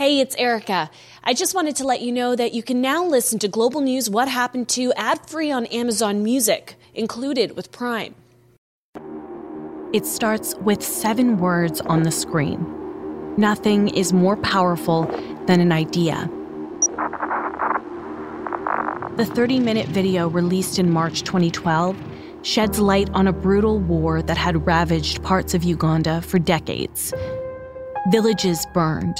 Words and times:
Hey, 0.00 0.20
it's 0.20 0.34
Erica. 0.36 0.90
I 1.22 1.34
just 1.34 1.54
wanted 1.54 1.76
to 1.76 1.84
let 1.84 2.00
you 2.00 2.10
know 2.10 2.34
that 2.34 2.54
you 2.54 2.62
can 2.62 2.80
now 2.80 3.04
listen 3.04 3.38
to 3.40 3.48
Global 3.48 3.82
News 3.82 4.08
What 4.08 4.28
Happened 4.28 4.66
to 4.70 4.94
ad 4.94 5.28
free 5.28 5.50
on 5.52 5.66
Amazon 5.66 6.22
Music, 6.22 6.76
included 6.94 7.54
with 7.54 7.70
Prime. 7.70 8.14
It 9.92 10.06
starts 10.06 10.54
with 10.54 10.82
seven 10.82 11.36
words 11.36 11.82
on 11.82 12.04
the 12.04 12.10
screen. 12.10 12.64
Nothing 13.36 13.88
is 13.88 14.14
more 14.14 14.38
powerful 14.38 15.04
than 15.44 15.60
an 15.60 15.70
idea. 15.70 16.30
The 19.18 19.26
30 19.26 19.60
minute 19.60 19.88
video 19.88 20.28
released 20.28 20.78
in 20.78 20.90
March 20.90 21.24
2012 21.24 21.94
sheds 22.40 22.78
light 22.78 23.10
on 23.10 23.26
a 23.26 23.34
brutal 23.34 23.78
war 23.78 24.22
that 24.22 24.38
had 24.38 24.66
ravaged 24.66 25.22
parts 25.22 25.52
of 25.52 25.62
Uganda 25.62 26.22
for 26.22 26.38
decades. 26.38 27.12
Villages 28.10 28.66
burned, 28.72 29.18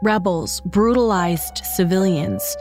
Rebels 0.00 0.60
brutalized 0.60 1.58
civilians. 1.74 2.56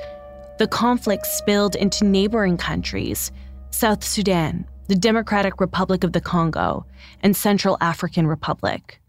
The 0.58 0.66
conflict 0.68 1.28
spilled 1.28 1.76
into 1.76 2.04
neighboring 2.04 2.58
countries 2.58 3.32
South 3.70 4.04
Sudan, 4.04 4.66
the 4.88 4.96
Democratic 4.96 5.62
Republic 5.62 6.04
of 6.04 6.14
the 6.14 6.22
Congo, 6.22 6.84
and 7.22 7.38
Central 7.38 7.78
African 7.80 8.26
Republic. 8.26 9.00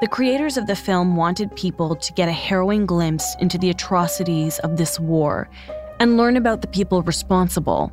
The 0.00 0.08
creators 0.10 0.56
of 0.56 0.66
the 0.66 0.74
film 0.74 1.14
wanted 1.14 1.54
people 1.56 1.94
to 1.94 2.12
get 2.14 2.30
a 2.30 2.32
harrowing 2.32 2.86
glimpse 2.86 3.36
into 3.38 3.58
the 3.58 3.68
atrocities 3.68 4.58
of 4.60 4.78
this 4.78 4.98
war 4.98 5.50
and 6.00 6.16
learn 6.16 6.38
about 6.38 6.62
the 6.62 6.68
people 6.68 7.02
responsible. 7.02 7.92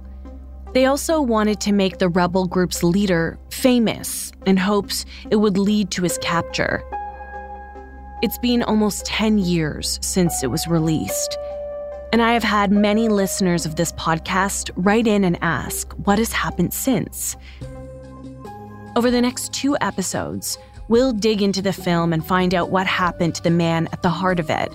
They 0.71 0.85
also 0.85 1.21
wanted 1.21 1.59
to 1.61 1.73
make 1.73 1.97
the 1.97 2.07
rebel 2.07 2.47
group's 2.47 2.81
leader 2.81 3.37
famous 3.49 4.31
in 4.45 4.55
hopes 4.55 5.05
it 5.29 5.35
would 5.35 5.57
lead 5.57 5.91
to 5.91 6.03
his 6.03 6.17
capture. 6.19 6.81
It's 8.21 8.37
been 8.37 8.61
almost 8.61 9.07
10 9.07 9.39
years 9.39 9.97
since 10.03 10.43
it 10.43 10.51
was 10.51 10.67
released. 10.67 11.35
And 12.13 12.21
I 12.21 12.33
have 12.33 12.43
had 12.43 12.71
many 12.71 13.07
listeners 13.07 13.65
of 13.65 13.77
this 13.77 13.91
podcast 13.93 14.69
write 14.75 15.07
in 15.07 15.23
and 15.23 15.39
ask 15.41 15.91
what 15.93 16.19
has 16.19 16.31
happened 16.31 16.71
since. 16.71 17.35
Over 18.95 19.09
the 19.09 19.21
next 19.21 19.53
two 19.53 19.75
episodes, 19.81 20.59
we'll 20.87 21.13
dig 21.13 21.41
into 21.41 21.63
the 21.63 21.73
film 21.73 22.13
and 22.13 22.23
find 22.23 22.53
out 22.53 22.69
what 22.69 22.85
happened 22.85 23.33
to 23.35 23.43
the 23.43 23.49
man 23.49 23.89
at 23.91 24.03
the 24.03 24.09
heart 24.09 24.39
of 24.39 24.51
it. 24.51 24.71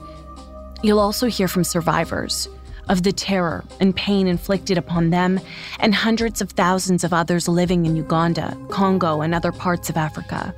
You'll 0.83 0.99
also 0.99 1.29
hear 1.29 1.47
from 1.47 1.63
survivors 1.63 2.49
of 2.89 3.05
the 3.05 3.13
terror 3.13 3.65
and 3.79 3.95
pain 3.95 4.27
inflicted 4.27 4.77
upon 4.77 5.11
them 5.11 5.39
and 5.79 5.95
hundreds 5.95 6.41
of 6.41 6.51
thousands 6.51 7.05
of 7.05 7.13
others 7.13 7.47
living 7.47 7.87
in 7.87 7.95
Uganda, 7.95 8.59
Congo, 8.71 9.21
and 9.21 9.37
other 9.37 9.53
parts 9.53 9.89
of 9.89 9.97
Africa 9.97 10.53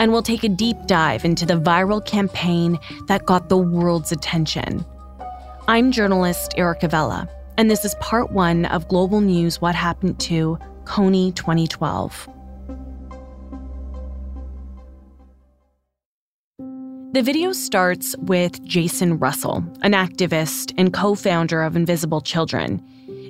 and 0.00 0.12
we'll 0.12 0.22
take 0.22 0.44
a 0.44 0.48
deep 0.48 0.76
dive 0.86 1.24
into 1.24 1.46
the 1.46 1.54
viral 1.54 2.04
campaign 2.04 2.78
that 3.06 3.26
got 3.26 3.48
the 3.48 3.58
world's 3.58 4.12
attention. 4.12 4.84
I'm 5.68 5.92
journalist 5.92 6.54
Erica 6.56 6.88
Vella, 6.88 7.28
and 7.56 7.70
this 7.70 7.84
is 7.84 7.94
part 7.96 8.32
one 8.32 8.66
of 8.66 8.88
Global 8.88 9.20
News 9.20 9.60
What 9.60 9.74
Happened 9.74 10.20
to 10.20 10.58
Kony 10.84 11.34
2012. 11.34 12.28
The 17.14 17.22
video 17.22 17.52
starts 17.52 18.16
with 18.18 18.60
Jason 18.64 19.18
Russell, 19.20 19.64
an 19.82 19.92
activist 19.92 20.74
and 20.76 20.92
co 20.92 21.14
founder 21.14 21.62
of 21.62 21.76
Invisible 21.76 22.20
Children. 22.20 22.82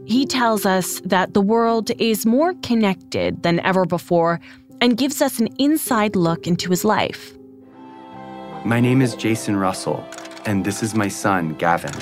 He 0.07 0.25
tells 0.25 0.65
us 0.65 1.03
that 1.05 1.35
the 1.35 1.43
world 1.43 1.91
is 1.99 2.25
more 2.25 2.55
connected 2.63 3.43
than 3.43 3.61
ever 3.61 3.85
before 3.85 4.41
and 4.85 4.99
gives 4.99 5.23
us 5.23 5.39
an 5.39 5.49
inside 5.59 6.15
look 6.15 6.47
into 6.47 6.69
his 6.69 6.85
life. 6.85 7.33
My 8.67 8.81
name 8.81 9.01
is 9.01 9.15
Jason 9.15 9.57
Russell, 9.57 10.07
and 10.45 10.63
this 10.63 10.83
is 10.83 10.95
my 10.95 11.09
son, 11.09 11.55
Gavin. 11.55 11.95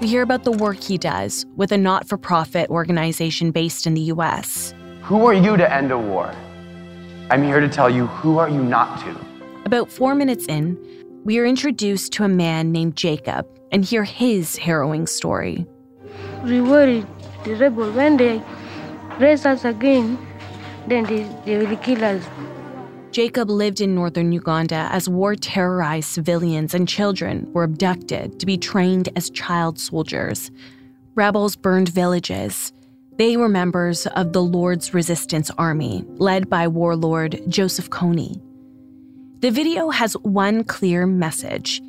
We 0.00 0.06
hear 0.06 0.22
about 0.22 0.44
the 0.44 0.52
work 0.52 0.80
he 0.80 0.96
does 0.96 1.44
with 1.56 1.72
a 1.72 1.76
not 1.76 2.08
for 2.08 2.16
profit 2.16 2.70
organization 2.70 3.50
based 3.50 3.84
in 3.84 3.94
the 3.94 4.02
US. 4.12 4.74
Who 5.02 5.26
are 5.26 5.34
you 5.34 5.56
to 5.56 5.74
end 5.74 5.90
a 5.90 5.98
war? 5.98 6.32
I'm 7.30 7.42
here 7.42 7.58
to 7.58 7.68
tell 7.68 7.90
you 7.90 8.06
who 8.06 8.38
are 8.38 8.48
you 8.48 8.62
not 8.62 9.00
to. 9.00 9.16
About 9.64 9.90
four 9.90 10.14
minutes 10.14 10.46
in, 10.46 10.78
we 11.24 11.40
are 11.40 11.44
introduced 11.44 12.12
to 12.12 12.22
a 12.22 12.28
man 12.28 12.70
named 12.70 12.94
Jacob 12.94 13.44
and 13.72 13.84
hear 13.84 14.04
his 14.04 14.56
harrowing 14.56 15.08
story. 15.08 15.66
We 16.44 16.60
worried 16.60 17.08
the 17.42 17.56
rebel 17.56 17.90
when 17.90 18.18
they 18.18 18.40
raise 19.18 19.44
us 19.44 19.64
again 19.64 20.16
then 20.88 21.04
they, 21.04 21.22
they 21.44 21.58
will 21.58 21.76
kill 21.76 22.04
us. 22.04 22.24
Jacob 23.10 23.48
lived 23.48 23.80
in 23.80 23.94
northern 23.94 24.32
Uganda 24.32 24.88
as 24.92 25.08
war 25.08 25.34
terrorized 25.34 26.08
civilians 26.08 26.74
and 26.74 26.86
children 26.88 27.50
were 27.52 27.64
abducted 27.64 28.38
to 28.40 28.46
be 28.46 28.58
trained 28.58 29.08
as 29.16 29.30
child 29.30 29.78
soldiers. 29.78 30.50
Rebels 31.14 31.56
burned 31.56 31.88
villages. 31.88 32.72
They 33.16 33.38
were 33.38 33.48
members 33.48 34.06
of 34.08 34.34
the 34.34 34.42
Lord's 34.42 34.92
Resistance 34.92 35.50
Army, 35.56 36.04
led 36.16 36.50
by 36.50 36.68
warlord 36.68 37.40
Joseph 37.48 37.88
Kony. 37.88 38.40
The 39.40 39.50
video 39.50 39.88
has 39.88 40.14
one 40.18 40.64
clear 40.64 41.06
message 41.06 41.80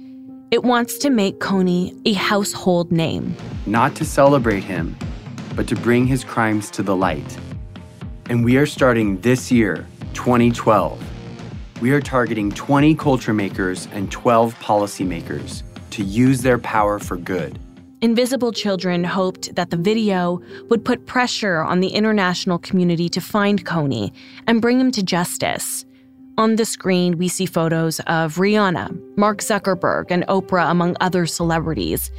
it 0.49 0.63
wants 0.63 0.97
to 0.99 1.09
make 1.09 1.39
Kony 1.39 1.99
a 2.05 2.13
household 2.13 2.89
name. 2.89 3.35
Not 3.65 3.97
to 3.97 4.05
celebrate 4.05 4.63
him, 4.63 4.95
but 5.57 5.67
to 5.67 5.75
bring 5.75 6.07
his 6.07 6.23
crimes 6.23 6.71
to 6.71 6.83
the 6.83 6.95
light. 6.95 7.37
And 8.29 8.43
we 8.43 8.57
are 8.57 8.65
starting 8.65 9.21
this 9.21 9.49
year, 9.49 9.87
2012. 10.13 11.01
We 11.81 11.91
are 11.91 12.01
targeting 12.01 12.51
20 12.51 12.93
culture 12.95 13.33
makers 13.33 13.87
and 13.93 14.11
12 14.11 14.53
policymakers 14.59 15.63
to 15.91 16.03
use 16.03 16.41
their 16.41 16.59
power 16.59 16.99
for 16.99 17.15
good. 17.15 17.57
Invisible 18.01 18.51
Children 18.51 19.05
hoped 19.05 19.55
that 19.55 19.69
the 19.69 19.77
video 19.77 20.41
would 20.69 20.83
put 20.83 21.05
pressure 21.05 21.61
on 21.61 21.79
the 21.79 21.87
international 21.87 22.59
community 22.59 23.07
to 23.09 23.21
find 23.21 23.65
Kony 23.65 24.11
and 24.45 24.61
bring 24.61 24.77
him 24.77 24.91
to 24.91 25.01
justice. 25.01 25.85
On 26.37 26.57
the 26.57 26.65
screen, 26.65 27.17
we 27.17 27.29
see 27.29 27.45
photos 27.45 28.01
of 28.01 28.35
Rihanna, 28.35 29.17
Mark 29.17 29.39
Zuckerberg, 29.39 30.11
and 30.11 30.27
Oprah, 30.27 30.69
among 30.69 30.97
other 30.99 31.25
celebrities. 31.25 32.11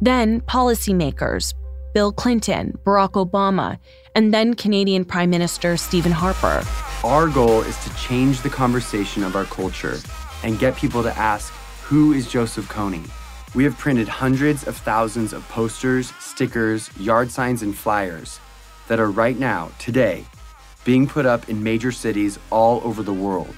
Then, 0.00 0.40
policymakers, 0.42 1.54
Bill 1.94 2.12
Clinton, 2.12 2.76
Barack 2.84 3.12
Obama, 3.12 3.78
and 4.14 4.32
then 4.32 4.54
Canadian 4.54 5.04
Prime 5.04 5.30
Minister 5.30 5.76
Stephen 5.76 6.12
Harper. 6.12 6.62
Our 7.02 7.28
goal 7.28 7.60
is 7.62 7.76
to 7.84 7.94
change 7.96 8.40
the 8.40 8.50
conversation 8.50 9.22
of 9.22 9.36
our 9.36 9.44
culture 9.44 9.98
and 10.42 10.58
get 10.58 10.76
people 10.76 11.02
to 11.02 11.16
ask, 11.16 11.52
who 11.82 12.12
is 12.12 12.30
Joseph 12.30 12.68
Kony? 12.68 13.08
We 13.54 13.64
have 13.64 13.78
printed 13.78 14.08
hundreds 14.08 14.66
of 14.66 14.76
thousands 14.76 15.32
of 15.32 15.46
posters, 15.48 16.12
stickers, 16.18 16.90
yard 16.98 17.30
signs, 17.30 17.62
and 17.62 17.76
flyers 17.76 18.40
that 18.88 19.00
are 19.00 19.10
right 19.10 19.38
now, 19.38 19.70
today, 19.78 20.24
being 20.84 21.06
put 21.06 21.24
up 21.26 21.48
in 21.48 21.62
major 21.62 21.92
cities 21.92 22.38
all 22.50 22.80
over 22.84 23.02
the 23.02 23.12
world. 23.12 23.54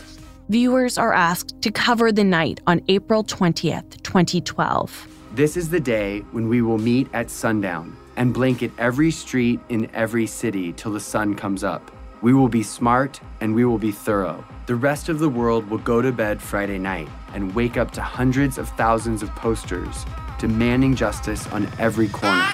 Viewers 0.48 0.96
are 0.96 1.12
asked 1.12 1.60
to 1.62 1.72
cover 1.72 2.12
the 2.12 2.22
night 2.22 2.60
on 2.66 2.80
April 2.88 3.24
20th, 3.24 4.02
2012. 4.02 5.08
This 5.32 5.56
is 5.56 5.70
the 5.70 5.80
day 5.80 6.20
when 6.30 6.48
we 6.48 6.62
will 6.62 6.78
meet 6.78 7.08
at 7.12 7.30
sundown 7.30 7.96
and 8.16 8.32
blanket 8.32 8.72
every 8.78 9.10
street 9.10 9.60
in 9.68 9.90
every 9.94 10.26
city 10.26 10.72
till 10.72 10.92
the 10.92 11.00
sun 11.00 11.34
comes 11.34 11.64
up. 11.64 11.90
We 12.22 12.32
will 12.32 12.48
be 12.48 12.62
smart 12.62 13.20
and 13.40 13.54
we 13.54 13.64
will 13.64 13.78
be 13.78 13.92
thorough. 13.92 14.44
The 14.66 14.74
rest 14.74 15.08
of 15.08 15.18
the 15.18 15.28
world 15.28 15.68
will 15.70 15.78
go 15.78 16.02
to 16.02 16.12
bed 16.12 16.40
Friday 16.40 16.78
night 16.78 17.08
and 17.34 17.54
wake 17.54 17.76
up 17.76 17.90
to 17.92 18.02
hundreds 18.02 18.58
of 18.58 18.68
thousands 18.70 19.22
of 19.22 19.34
posters 19.36 20.04
demanding 20.38 20.94
justice 20.94 21.46
on 21.48 21.68
every 21.78 22.08
corner. 22.08 22.48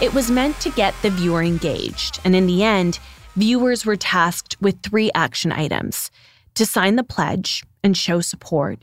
It 0.00 0.12
was 0.14 0.30
meant 0.30 0.58
to 0.60 0.70
get 0.70 0.94
the 1.02 1.10
viewer 1.10 1.42
engaged, 1.42 2.20
and 2.24 2.34
in 2.34 2.46
the 2.46 2.64
end, 2.64 2.98
viewers 3.36 3.86
were 3.86 3.96
tasked 3.96 4.56
with 4.60 4.82
three 4.82 5.10
action 5.14 5.52
items 5.52 6.10
to 6.54 6.66
sign 6.66 6.96
the 6.96 7.04
pledge 7.04 7.62
and 7.84 7.96
show 7.96 8.20
support, 8.20 8.78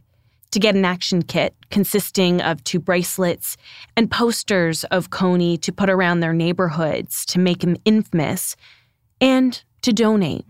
to 0.52 0.60
get 0.60 0.76
an 0.76 0.86
action 0.86 1.22
kit 1.22 1.56
consisting 1.70 2.42
of 2.42 2.64
two 2.64 2.80
bracelets 2.80 3.58
and 3.96 4.10
posters 4.10 4.84
of 4.86 5.10
Kony 5.10 5.62
to 5.62 5.72
put 5.72 5.90
around 5.90 6.20
their 6.20 6.34
neighborhoods 6.34 7.26
to 7.28 7.40
make 7.40 7.64
him 7.64 7.76
infamous, 7.86 8.56
and 9.22 9.62
to 9.82 9.94
donate. 9.94 10.46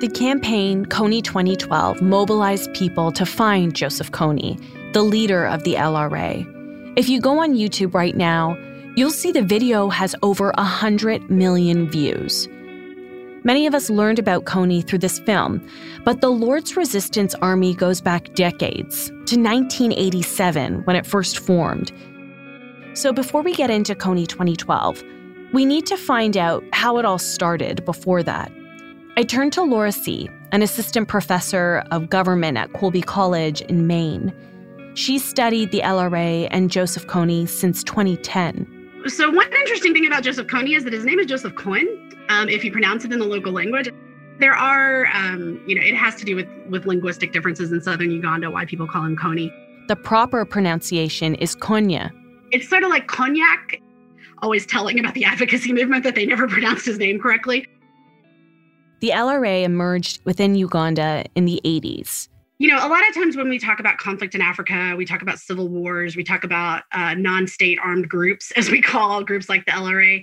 The 0.00 0.08
campaign 0.08 0.86
Kony 0.86 1.22
2012 1.22 2.00
mobilized 2.00 2.72
people 2.72 3.10
to 3.12 3.26
find 3.26 3.74
Joseph 3.74 4.12
Kony, 4.12 4.62
the 4.92 5.02
leader 5.02 5.44
of 5.44 5.64
the 5.64 5.74
LRA. 5.74 6.46
If 6.96 7.08
you 7.08 7.20
go 7.20 7.40
on 7.40 7.54
YouTube 7.54 7.94
right 7.94 8.16
now, 8.16 8.56
you'll 8.96 9.10
see 9.10 9.32
the 9.32 9.42
video 9.42 9.88
has 9.88 10.14
over 10.22 10.52
100 10.56 11.30
million 11.30 11.88
views. 11.90 12.48
Many 13.48 13.66
of 13.66 13.74
us 13.74 13.88
learned 13.88 14.18
about 14.18 14.44
Kony 14.44 14.86
through 14.86 14.98
this 14.98 15.20
film, 15.20 15.66
but 16.04 16.20
the 16.20 16.28
Lord's 16.28 16.76
Resistance 16.76 17.34
Army 17.36 17.72
goes 17.72 17.98
back 17.98 18.34
decades 18.34 19.06
to 19.06 19.40
1987 19.40 20.82
when 20.84 20.94
it 20.94 21.06
first 21.06 21.38
formed. 21.38 21.90
So 22.92 23.10
before 23.10 23.40
we 23.40 23.54
get 23.54 23.70
into 23.70 23.94
Kony 23.94 24.28
2012, 24.28 25.02
We 25.54 25.64
need 25.64 25.86
to 25.86 25.96
find 25.96 26.36
out 26.36 26.62
how 26.74 26.98
it 26.98 27.06
all 27.06 27.16
started 27.16 27.82
before 27.86 28.22
that. 28.22 28.52
I 29.16 29.22
turned 29.22 29.54
to 29.54 29.62
Laura 29.62 29.92
Seay, 29.92 30.28
an 30.52 30.60
assistant 30.60 31.08
professor 31.08 31.82
of 31.90 32.10
government 32.10 32.58
at 32.58 32.74
Colby 32.74 33.00
College 33.00 33.62
in 33.62 33.86
Maine. 33.86 34.30
She 34.92 35.18
studied 35.18 35.70
the 35.70 35.80
LRA 35.80 36.48
and 36.50 36.70
Joseph 36.70 37.06
Kony 37.06 37.48
since 37.48 37.82
2010. 37.82 38.90
So, 39.06 39.30
one 39.30 39.50
interesting 39.54 39.94
thing 39.94 40.06
about 40.06 40.22
Joseph 40.22 40.48
Kony 40.48 40.76
is 40.76 40.84
that 40.84 40.92
his 40.92 41.06
name 41.06 41.18
is 41.18 41.24
Joseph 41.24 41.54
Cohen, 41.54 42.07
um, 42.28 42.48
if 42.48 42.64
you 42.64 42.72
pronounce 42.72 43.04
it 43.04 43.12
in 43.12 43.18
the 43.18 43.26
local 43.26 43.52
language. 43.52 43.90
There 44.38 44.54
are, 44.54 45.06
um, 45.14 45.60
you 45.66 45.74
know, 45.74 45.82
it 45.82 45.96
has 45.96 46.14
to 46.16 46.24
do 46.24 46.36
with, 46.36 46.46
with 46.70 46.86
linguistic 46.86 47.32
differences 47.32 47.72
in 47.72 47.80
southern 47.82 48.10
Uganda, 48.10 48.50
why 48.50 48.64
people 48.64 48.86
call 48.86 49.04
him 49.04 49.16
Kony. 49.16 49.50
The 49.88 49.96
proper 49.96 50.44
pronunciation 50.44 51.34
is 51.36 51.56
Konya. 51.56 52.10
It's 52.52 52.68
sort 52.68 52.84
of 52.84 52.90
like 52.90 53.08
cognac, 53.08 53.80
always 54.42 54.64
telling 54.64 55.00
about 55.00 55.14
the 55.14 55.24
advocacy 55.24 55.72
movement 55.72 56.04
that 56.04 56.14
they 56.14 56.24
never 56.24 56.46
pronounced 56.46 56.86
his 56.86 56.98
name 56.98 57.18
correctly. 57.18 57.66
The 59.00 59.10
LRA 59.10 59.64
emerged 59.64 60.20
within 60.24 60.54
Uganda 60.54 61.24
in 61.34 61.44
the 61.44 61.60
80s. 61.64 62.28
You 62.60 62.68
know, 62.68 62.84
a 62.84 62.88
lot 62.88 63.08
of 63.08 63.14
times 63.14 63.36
when 63.36 63.48
we 63.48 63.58
talk 63.60 63.78
about 63.78 63.98
conflict 63.98 64.34
in 64.34 64.40
Africa, 64.40 64.94
we 64.96 65.04
talk 65.04 65.22
about 65.22 65.38
civil 65.38 65.68
wars, 65.68 66.16
we 66.16 66.24
talk 66.24 66.42
about 66.42 66.82
uh, 66.92 67.14
non 67.14 67.46
state 67.46 67.78
armed 67.82 68.08
groups, 68.08 68.50
as 68.56 68.70
we 68.70 68.82
call 68.82 69.22
groups 69.22 69.48
like 69.48 69.64
the 69.64 69.72
LRA 69.72 70.22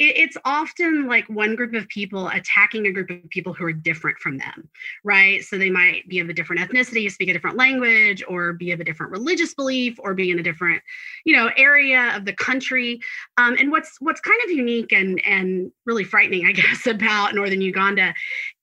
it's 0.00 0.36
often 0.44 1.06
like 1.06 1.28
one 1.28 1.54
group 1.54 1.72
of 1.74 1.86
people 1.88 2.28
attacking 2.28 2.86
a 2.86 2.92
group 2.92 3.10
of 3.10 3.30
people 3.30 3.54
who 3.54 3.64
are 3.64 3.72
different 3.72 4.18
from 4.18 4.38
them, 4.38 4.68
right? 5.04 5.44
So 5.44 5.56
they 5.56 5.70
might 5.70 6.08
be 6.08 6.18
of 6.18 6.28
a 6.28 6.32
different 6.32 6.62
ethnicity, 6.62 7.08
speak 7.10 7.28
a 7.28 7.32
different 7.32 7.56
language, 7.56 8.22
or 8.26 8.54
be 8.54 8.72
of 8.72 8.80
a 8.80 8.84
different 8.84 9.12
religious 9.12 9.54
belief, 9.54 9.96
or 10.00 10.14
be 10.14 10.32
in 10.32 10.38
a 10.40 10.42
different, 10.42 10.82
you 11.24 11.36
know, 11.36 11.48
area 11.56 12.12
of 12.16 12.24
the 12.24 12.32
country. 12.32 12.98
Um, 13.36 13.56
and 13.58 13.70
what's 13.70 13.96
what's 14.00 14.20
kind 14.20 14.40
of 14.44 14.50
unique 14.50 14.92
and 14.92 15.24
and 15.24 15.70
really 15.86 16.04
frightening, 16.04 16.44
I 16.46 16.52
guess, 16.52 16.88
about 16.88 17.36
northern 17.36 17.60
Uganda 17.60 18.14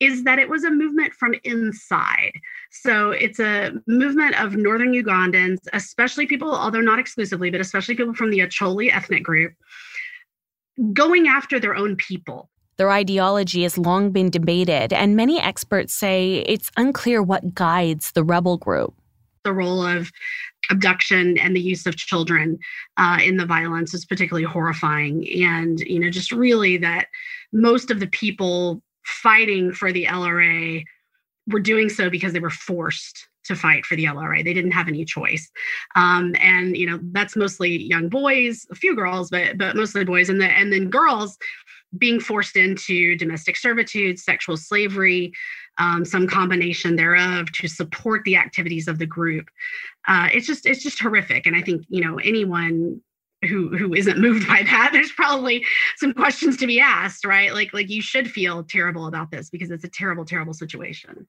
is 0.02 0.26
that 0.26 0.38
it 0.38 0.50
was 0.50 0.66
a 0.66 0.72
movement 0.72 1.14
from 1.14 1.34
inside. 1.46 2.34
So 2.72 3.12
it's 3.12 3.40
a 3.40 3.72
movement 3.88 4.40
of 4.42 4.58
northern 4.58 4.94
Ugandans, 4.94 5.60
especially 5.72 6.26
people, 6.26 6.54
although 6.54 6.82
not 6.82 7.00
exclusively, 7.00 7.50
but 7.52 7.62
especially 7.62 7.96
people 7.96 8.14
from 8.14 8.32
the 8.32 8.40
Acholi 8.40 8.94
ethnic 8.94 9.24
group 9.24 9.54
going 10.94 11.28
after 11.28 11.60
their 11.60 11.76
own 11.76 11.96
people. 11.96 12.50
Their 12.78 12.92
ideology 12.92 13.64
has 13.64 13.78
long 13.78 14.12
been 14.12 14.30
debated, 14.30 14.94
and 14.94 15.16
many 15.16 15.40
experts 15.40 15.94
say 15.94 16.44
it's 16.48 16.72
unclear 16.78 17.22
what 17.22 17.54
guides 17.54 18.12
the 18.14 18.24
rebel 18.24 18.58
group. 18.58 18.94
The 19.44 19.54
role 19.54 19.84
of 19.86 20.12
abduction 20.70 21.38
and 21.38 21.56
the 21.56 21.62
use 21.62 21.86
of 21.86 21.96
children 21.96 22.60
uh, 22.98 23.20
in 23.24 23.38
the 23.38 23.46
violence 23.46 23.94
is 23.94 24.06
particularly 24.06 24.46
horrifying. 24.46 25.28
And, 25.44 25.80
you 25.82 26.00
know, 26.00 26.10
just 26.10 26.32
really 26.32 26.78
that 26.78 27.08
most 27.52 27.92
of 27.92 28.00
the 28.00 28.08
people 28.08 28.82
fighting 29.04 29.74
for 29.74 29.92
the 29.92 30.06
LRA 30.06 30.84
were 31.48 31.60
doing 31.60 31.90
so 31.90 32.10
because 32.10 32.34
they 32.34 32.40
were 32.40 32.50
forced 32.50 33.28
to 33.46 33.56
fight 33.56 33.86
for 33.86 33.96
the 33.96 34.06
LRA. 34.06 34.44
They 34.44 34.54
didn't 34.54 34.72
have 34.72 34.88
any 34.88 35.06
choice. 35.06 35.50
Um, 35.96 36.36
and 36.40 36.78
you 36.78 36.90
know, 36.90 37.00
that's 37.12 37.36
mostly 37.36 37.84
young 37.84 38.10
boys, 38.10 38.66
a 38.72 38.76
few 38.76 38.96
girls, 38.96 39.30
but 39.30 39.58
but 39.58 39.76
mostly 39.76 40.06
boys, 40.06 40.30
and 40.30 40.40
the 40.40 40.46
and 40.46 40.72
then 40.72 40.90
girls 40.90 41.38
being 41.98 42.20
forced 42.20 42.56
into 42.56 43.18
domestic 43.18 43.58
servitude, 43.58 44.18
sexual 44.18 44.56
slavery, 44.56 45.34
um, 45.78 46.06
some 46.06 46.28
combination 46.28 46.96
thereof 46.96 47.52
to 47.52 47.68
support 47.68 48.24
the 48.24 48.38
activities 48.38 48.88
of 48.88 48.98
the 48.98 49.06
group. 49.06 49.50
Uh, 50.08 50.30
it's 50.34 50.48
just 50.48 50.66
it's 50.66 50.84
just 50.84 51.00
horrific, 51.00 51.46
and 51.46 51.56
I 51.56 51.62
think 51.62 51.86
you 51.90 52.04
know 52.04 52.18
anyone 52.18 53.02
who 53.44 53.76
who 53.76 53.94
isn't 53.94 54.20
moved 54.20 54.48
by 54.48 54.62
that 54.64 54.90
there's 54.94 55.12
probably 55.12 55.66
some 55.98 56.14
questions 56.14 56.58
to 56.58 56.68
be 56.68 56.80
asked 56.80 57.26
right 57.26 57.56
like 57.56 57.74
like 57.74 57.90
you 57.90 58.00
should 58.00 58.30
feel 58.30 58.64
terrible 58.64 59.08
about 59.08 59.32
this 59.32 59.50
because 59.50 59.72
it's 59.72 59.84
a 59.84 59.90
terrible 59.90 60.26
terrible 60.26 60.54
situation 60.54 61.26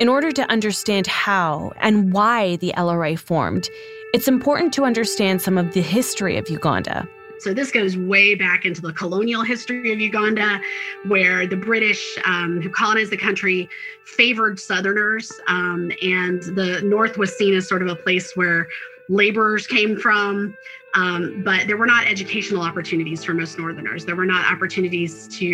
in 0.00 0.08
order 0.08 0.30
to 0.32 0.42
understand 0.50 1.06
how 1.06 1.72
and 1.78 2.12
why 2.12 2.56
the 2.56 2.72
LRA 2.76 3.18
formed, 3.18 3.68
it's 4.14 4.28
important 4.28 4.72
to 4.74 4.84
understand 4.84 5.42
some 5.42 5.58
of 5.58 5.74
the 5.74 5.82
history 5.82 6.36
of 6.36 6.48
Uganda. 6.48 7.08
So 7.40 7.54
this 7.54 7.70
goes 7.70 7.96
way 7.96 8.34
back 8.34 8.64
into 8.64 8.80
the 8.80 8.92
colonial 8.92 9.42
history 9.42 9.92
of 9.92 10.00
Uganda, 10.00 10.60
where 11.06 11.46
the 11.46 11.56
British, 11.56 12.18
um, 12.24 12.60
who 12.60 12.68
colonized 12.68 13.12
the 13.12 13.16
country, 13.16 13.68
favored 14.04 14.58
Southerners, 14.58 15.30
um, 15.46 15.92
and 16.02 16.42
the 16.42 16.80
North 16.82 17.16
was 17.16 17.36
seen 17.36 17.54
as 17.54 17.68
sort 17.68 17.82
of 17.82 17.88
a 17.88 17.94
place 17.94 18.32
where 18.34 18.66
laborers 19.08 19.66
came 19.66 19.98
from. 19.98 20.56
Um, 20.94 21.42
but 21.44 21.66
there 21.66 21.76
were 21.76 21.86
not 21.86 22.06
educational 22.06 22.62
opportunities 22.62 23.22
for 23.22 23.34
most 23.34 23.58
Northerners. 23.58 24.06
There 24.06 24.16
were 24.16 24.24
not 24.24 24.50
opportunities 24.50 25.28
to, 25.38 25.44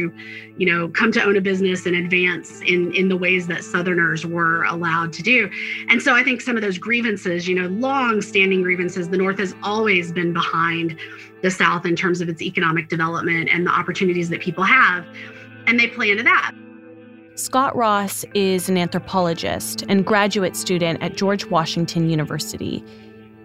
you 0.56 0.66
know, 0.66 0.88
come 0.88 1.10
to 1.10 1.22
own 1.22 1.36
a 1.36 1.40
business 1.40 1.86
and 1.86 1.96
advance 1.96 2.60
in 2.60 2.94
in 2.94 3.08
the 3.08 3.16
ways 3.16 3.48
that 3.48 3.64
Southerners 3.64 4.24
were 4.24 4.62
allowed 4.64 5.12
to 5.14 5.22
do. 5.22 5.50
And 5.88 6.00
so 6.00 6.14
I 6.14 6.22
think 6.22 6.40
some 6.40 6.54
of 6.54 6.62
those 6.62 6.78
grievances, 6.78 7.48
you 7.48 7.56
know, 7.56 7.66
long-standing 7.66 8.62
grievances, 8.62 9.08
the 9.08 9.16
North 9.16 9.38
has 9.38 9.56
always 9.64 10.12
been 10.12 10.32
behind 10.32 10.96
the 11.42 11.50
South 11.50 11.84
in 11.84 11.96
terms 11.96 12.20
of 12.20 12.28
its 12.28 12.40
economic 12.40 12.88
development 12.88 13.48
and 13.50 13.66
the 13.66 13.72
opportunities 13.72 14.28
that 14.30 14.40
people 14.40 14.62
have, 14.62 15.04
and 15.66 15.80
they 15.80 15.88
play 15.88 16.10
into 16.12 16.22
that. 16.22 16.52
Scott 17.34 17.74
Ross 17.74 18.24
is 18.34 18.68
an 18.68 18.78
anthropologist 18.78 19.84
and 19.88 20.06
graduate 20.06 20.54
student 20.54 21.02
at 21.02 21.16
George 21.16 21.46
Washington 21.46 22.08
University. 22.08 22.84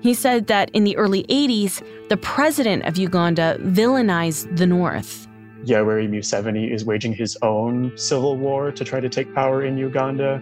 He 0.01 0.13
said 0.13 0.47
that 0.47 0.69
in 0.71 0.85
the 0.85 0.95
early 0.95 1.23
80s, 1.23 1.83
the 2.07 2.17
president 2.17 2.85
of 2.85 2.97
Uganda 2.97 3.57
villainized 3.61 4.55
the 4.57 4.65
North. 4.65 5.27
Yoweri 5.65 6.07
Museveni 6.07 6.73
is 6.73 6.85
waging 6.85 7.13
his 7.13 7.37
own 7.41 7.91
civil 7.97 8.37
war 8.37 8.71
to 8.71 8.85
try 8.85 9.01
to 9.01 9.09
take 9.09 9.33
power 9.35 9.63
in 9.63 9.77
Uganda. 9.77 10.41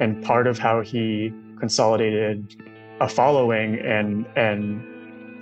And 0.00 0.22
part 0.24 0.46
of 0.46 0.58
how 0.58 0.80
he 0.80 1.32
consolidated 1.58 2.56
a 3.00 3.08
following 3.08 3.78
and, 3.78 4.26
and 4.36 4.82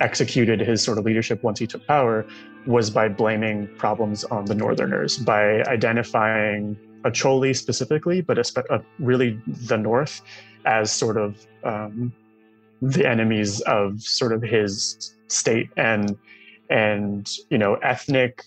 executed 0.00 0.60
his 0.60 0.82
sort 0.82 0.98
of 0.98 1.04
leadership 1.04 1.42
once 1.42 1.58
he 1.58 1.66
took 1.66 1.86
power 1.86 2.26
was 2.66 2.90
by 2.90 3.08
blaming 3.08 3.68
problems 3.78 4.24
on 4.24 4.44
the 4.44 4.54
Northerners, 4.54 5.18
by 5.18 5.62
identifying 5.64 6.76
Acholi 7.04 7.56
specifically, 7.56 8.20
but 8.20 8.38
really 8.98 9.40
the 9.46 9.76
North 9.76 10.20
as 10.64 10.92
sort 10.92 11.16
of 11.16 11.46
um, 11.64 12.12
the 12.90 13.08
enemies 13.08 13.60
of 13.62 14.00
sort 14.02 14.32
of 14.32 14.42
his 14.42 15.14
state 15.28 15.70
and 15.76 16.16
and 16.70 17.30
you 17.50 17.58
know 17.58 17.74
ethnic 17.76 18.44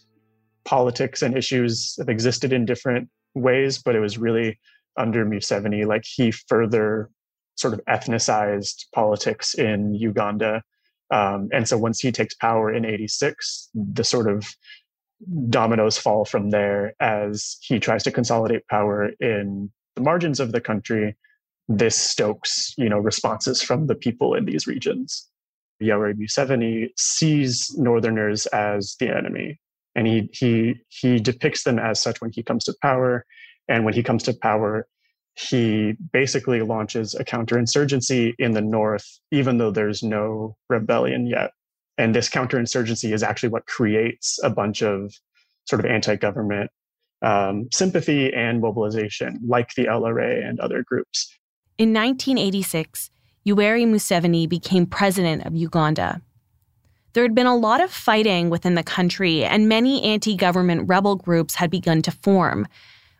politics 0.63 1.21
and 1.21 1.35
issues 1.35 1.95
have 1.97 2.09
existed 2.09 2.53
in 2.53 2.65
different 2.65 3.09
ways 3.33 3.81
but 3.81 3.95
it 3.95 3.99
was 3.99 4.17
really 4.17 4.59
under 4.97 5.25
Museveni. 5.25 5.85
Like 5.85 6.03
he 6.05 6.31
further 6.31 7.09
sort 7.55 7.73
of 7.73 7.81
ethnicized 7.85 8.85
politics 8.93 9.53
in 9.53 9.95
Uganda. 9.95 10.61
Um, 11.09 11.49
and 11.53 11.67
so 11.67 11.77
once 11.77 11.99
he 11.99 12.11
takes 12.11 12.35
power 12.35 12.73
in 12.73 12.85
86 12.85 13.69
the 13.73 14.03
sort 14.03 14.29
of 14.29 14.45
dominoes 15.49 15.97
fall 15.97 16.25
from 16.25 16.51
there 16.51 16.93
as 16.99 17.57
he 17.61 17.79
tries 17.79 18.03
to 18.03 18.11
consolidate 18.11 18.67
power 18.67 19.11
in 19.19 19.71
the 19.95 20.01
margins 20.01 20.39
of 20.39 20.51
the 20.51 20.61
country 20.61 21.15
this 21.67 21.95
stokes, 21.95 22.73
you 22.77 22.89
know, 22.89 22.99
responses 22.99 23.61
from 23.61 23.87
the 23.87 23.95
people 23.95 24.33
in 24.33 24.45
these 24.45 24.67
regions. 24.67 25.27
Yoweri 25.81 26.15
Museveni 26.15 26.89
sees 26.97 27.75
Northerners 27.77 28.45
as 28.47 28.95
the 28.99 29.15
enemy, 29.15 29.59
and 29.95 30.07
he 30.07 30.29
he 30.33 30.75
he 30.89 31.19
depicts 31.19 31.63
them 31.63 31.77
as 31.77 32.01
such 32.01 32.21
when 32.21 32.31
he 32.31 32.41
comes 32.41 32.63
to 32.65 32.73
power. 32.81 33.25
And 33.67 33.83
when 33.83 33.93
he 33.93 34.01
comes 34.01 34.23
to 34.23 34.33
power, 34.33 34.87
he 35.35 35.93
basically 36.13 36.61
launches 36.61 37.13
a 37.13 37.23
counterinsurgency 37.23 38.33
in 38.39 38.53
the 38.53 38.61
north, 38.61 39.05
even 39.31 39.57
though 39.57 39.71
there's 39.71 40.01
no 40.01 40.55
rebellion 40.69 41.27
yet. 41.27 41.51
And 41.97 42.15
this 42.15 42.29
counterinsurgency 42.29 43.13
is 43.13 43.23
actually 43.23 43.49
what 43.49 43.67
creates 43.67 44.39
a 44.43 44.49
bunch 44.49 44.81
of 44.81 45.13
sort 45.65 45.79
of 45.79 45.85
anti-government 45.85 46.71
um, 47.21 47.67
sympathy 47.71 48.33
and 48.33 48.61
mobilization, 48.61 49.39
like 49.45 49.73
the 49.75 49.85
LRA 49.85 50.47
and 50.47 50.59
other 50.59 50.83
groups. 50.83 51.36
In 51.77 51.93
1986, 51.93 53.11
Yoweri 53.45 53.85
Museveni 53.85 54.49
became 54.49 54.87
president 54.87 55.45
of 55.45 55.55
Uganda. 55.55 56.21
There 57.13 57.23
had 57.23 57.35
been 57.35 57.45
a 57.45 57.55
lot 57.55 57.81
of 57.81 57.91
fighting 57.91 58.49
within 58.49 58.73
the 58.73 58.83
country, 58.83 59.43
and 59.43 59.69
many 59.69 60.03
anti 60.03 60.35
government 60.35 60.87
rebel 60.87 61.15
groups 61.15 61.53
had 61.55 61.69
begun 61.69 62.01
to 62.01 62.11
form. 62.11 62.67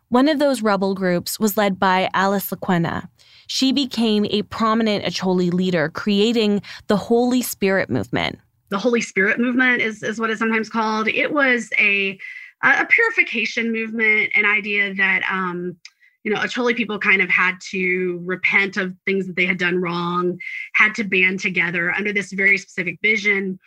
One 0.09 0.27
of 0.27 0.39
those 0.39 0.63
rebel 0.63 0.95
groups 0.95 1.39
was 1.39 1.55
led 1.55 1.79
by 1.79 2.09
Alice 2.15 2.49
Lakwena. 2.49 3.07
She 3.45 3.71
became 3.71 4.25
a 4.25 4.41
prominent 4.43 5.05
Acholi 5.05 5.53
leader, 5.53 5.89
creating 5.89 6.63
the 6.87 6.97
Holy 6.97 7.43
Spirit 7.43 7.91
movement. 7.91 8.39
The 8.69 8.79
Holy 8.79 9.01
Spirit 9.01 9.39
movement 9.39 9.81
is, 9.81 10.01
is 10.01 10.19
what 10.19 10.31
it's 10.31 10.39
sometimes 10.39 10.69
called. 10.69 11.07
It 11.07 11.31
was 11.31 11.69
a, 11.79 12.17
a 12.63 12.85
purification 12.85 13.71
movement, 13.71 14.31
an 14.35 14.45
idea 14.45 14.95
that 14.95 15.21
um, 15.31 15.77
you 16.23 16.33
know, 16.33 16.39
Acholi 16.39 16.75
people 16.75 16.99
kind 16.99 17.21
of 17.21 17.29
had 17.29 17.55
to 17.71 18.21
repent 18.25 18.75
of 18.75 18.93
things 19.05 19.27
that 19.27 19.35
they 19.35 19.45
had 19.45 19.57
done 19.57 19.79
wrong, 19.79 20.37
had 20.73 20.93
to 20.95 21.03
band 21.03 21.39
together 21.39 21.91
under 21.91 22.11
this 22.11 22.33
very 22.33 22.57
specific 22.57 22.99
vision 23.01 23.59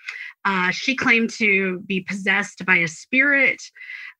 Uh, 0.44 0.70
she 0.70 0.94
claimed 0.94 1.30
to 1.30 1.80
be 1.80 2.00
possessed 2.00 2.64
by 2.64 2.76
a 2.76 2.88
spirit 2.88 3.62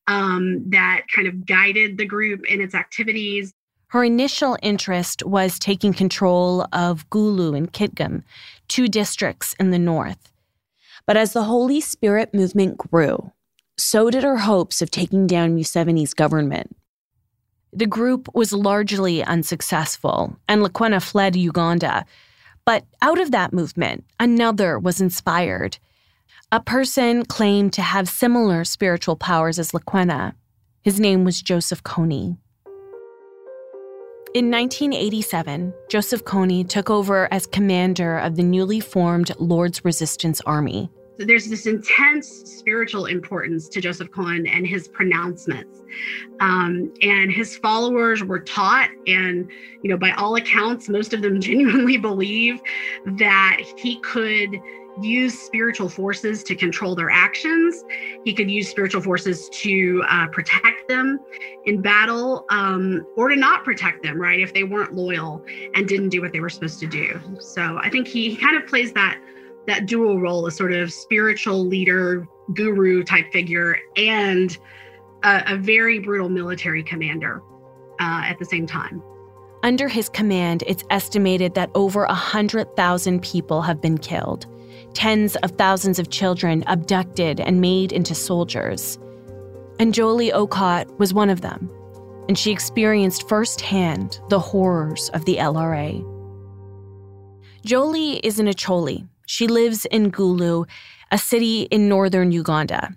um, 0.07 0.63
that 0.69 1.01
kind 1.13 1.27
of 1.27 1.45
guided 1.45 1.97
the 1.97 2.05
group 2.05 2.45
in 2.45 2.61
its 2.61 2.75
activities. 2.75 3.53
Her 3.87 4.03
initial 4.03 4.57
interest 4.61 5.23
was 5.25 5.59
taking 5.59 5.93
control 5.93 6.65
of 6.71 7.09
Gulu 7.09 7.57
and 7.57 7.71
Kitgum, 7.71 8.23
two 8.67 8.87
districts 8.87 9.53
in 9.59 9.71
the 9.71 9.79
north. 9.79 10.31
But 11.05 11.17
as 11.17 11.33
the 11.33 11.43
Holy 11.43 11.81
Spirit 11.81 12.33
movement 12.33 12.77
grew, 12.77 13.31
so 13.77 14.09
did 14.09 14.23
her 14.23 14.37
hopes 14.37 14.81
of 14.81 14.91
taking 14.91 15.27
down 15.27 15.55
Museveni's 15.55 16.13
government. 16.13 16.75
The 17.73 17.85
group 17.85 18.27
was 18.33 18.51
largely 18.51 19.23
unsuccessful, 19.23 20.35
and 20.47 20.61
Lakwena 20.61 21.01
fled 21.01 21.35
Uganda. 21.37 22.05
But 22.65 22.85
out 23.01 23.19
of 23.19 23.31
that 23.31 23.53
movement, 23.53 24.03
another 24.19 24.77
was 24.77 24.99
inspired. 24.99 25.77
A 26.51 26.59
person 26.59 27.23
claimed 27.25 27.71
to 27.73 27.81
have 27.81 28.09
similar 28.09 28.65
spiritual 28.65 29.15
powers 29.15 29.57
as 29.57 29.71
Lakwena. 29.71 30.33
His 30.81 30.99
name 30.99 31.23
was 31.23 31.41
Joseph 31.41 31.81
Kony. 31.83 32.37
In 34.33 34.51
1987, 34.51 35.73
Joseph 35.89 36.25
Kony 36.25 36.67
took 36.67 36.89
over 36.89 37.27
as 37.31 37.45
commander 37.45 38.17
of 38.17 38.35
the 38.35 38.43
newly 38.43 38.79
formed 38.79 39.31
Lord's 39.39 39.83
Resistance 39.85 40.41
Army. 40.41 40.89
So 41.19 41.25
there's 41.25 41.47
this 41.47 41.67
intense 41.67 42.27
spiritual 42.27 43.05
importance 43.05 43.67
to 43.69 43.81
Joseph 43.81 44.09
Kony 44.11 44.49
and 44.49 44.65
his 44.65 44.87
pronouncements. 44.87 45.81
Um, 46.39 46.91
and 47.01 47.31
his 47.31 47.57
followers 47.57 48.23
were 48.23 48.39
taught, 48.39 48.89
and 49.07 49.49
you 49.83 49.89
know, 49.89 49.97
by 49.97 50.11
all 50.11 50.35
accounts, 50.35 50.89
most 50.89 51.13
of 51.13 51.21
them 51.21 51.39
genuinely 51.41 51.97
believe 51.97 52.61
that 53.17 53.57
he 53.77 53.99
could 53.99 54.59
use 55.01 55.37
spiritual 55.39 55.87
forces 55.87 56.43
to 56.43 56.55
control 56.55 56.95
their 56.95 57.09
actions. 57.09 57.83
He 58.25 58.33
could 58.33 58.49
use 58.49 58.69
spiritual 58.69 59.01
forces 59.01 59.49
to 59.49 60.03
uh, 60.07 60.27
protect 60.27 60.87
them 60.89 61.19
in 61.65 61.81
battle 61.81 62.45
um, 62.49 63.05
or 63.15 63.29
to 63.29 63.35
not 63.35 63.63
protect 63.63 64.03
them, 64.03 64.19
right? 64.19 64.39
If 64.39 64.53
they 64.53 64.63
weren't 64.63 64.93
loyal 64.93 65.45
and 65.75 65.87
didn't 65.87 66.09
do 66.09 66.21
what 66.21 66.33
they 66.33 66.39
were 66.39 66.49
supposed 66.49 66.79
to 66.81 66.87
do. 66.87 67.19
So 67.39 67.79
I 67.81 67.89
think 67.89 68.07
he 68.07 68.35
kind 68.35 68.57
of 68.57 68.67
plays 68.67 68.91
that 68.93 69.19
that 69.67 69.85
dual 69.85 70.19
role 70.19 70.47
as 70.47 70.55
sort 70.55 70.73
of 70.73 70.91
spiritual 70.91 71.65
leader, 71.65 72.27
guru 72.53 73.03
type 73.03 73.31
figure, 73.31 73.77
and 73.95 74.57
a, 75.23 75.43
a 75.47 75.57
very 75.57 75.99
brutal 75.99 76.29
military 76.29 76.83
commander 76.83 77.41
uh, 77.99 78.23
at 78.25 78.39
the 78.39 78.45
same 78.45 78.65
time. 78.65 79.01
Under 79.63 79.87
his 79.87 80.09
command, 80.09 80.63
it's 80.65 80.83
estimated 80.89 81.53
that 81.53 81.69
over 81.75 82.05
100,000 82.07 83.21
people 83.21 83.61
have 83.61 83.79
been 83.81 83.97
killed 83.97 84.47
tens 84.93 85.35
of 85.37 85.51
thousands 85.51 85.99
of 85.99 86.09
children 86.09 86.63
abducted 86.67 87.39
and 87.39 87.61
made 87.61 87.91
into 87.91 88.15
soldiers. 88.15 88.97
And 89.79 89.93
Jolly 89.93 90.31
Okot 90.31 90.97
was 90.99 91.13
one 91.13 91.29
of 91.29 91.41
them, 91.41 91.69
and 92.27 92.37
she 92.37 92.51
experienced 92.51 93.27
firsthand 93.27 94.19
the 94.29 94.39
horrors 94.39 95.09
of 95.09 95.25
the 95.25 95.37
LRA. 95.37 96.05
Jolly 97.65 98.17
is 98.17 98.39
an 98.39 98.47
Acholi. 98.47 99.07
She 99.31 99.47
lives 99.47 99.85
in 99.85 100.11
Gulu, 100.11 100.65
a 101.09 101.17
city 101.17 101.61
in 101.71 101.87
northern 101.87 102.33
Uganda. 102.33 102.89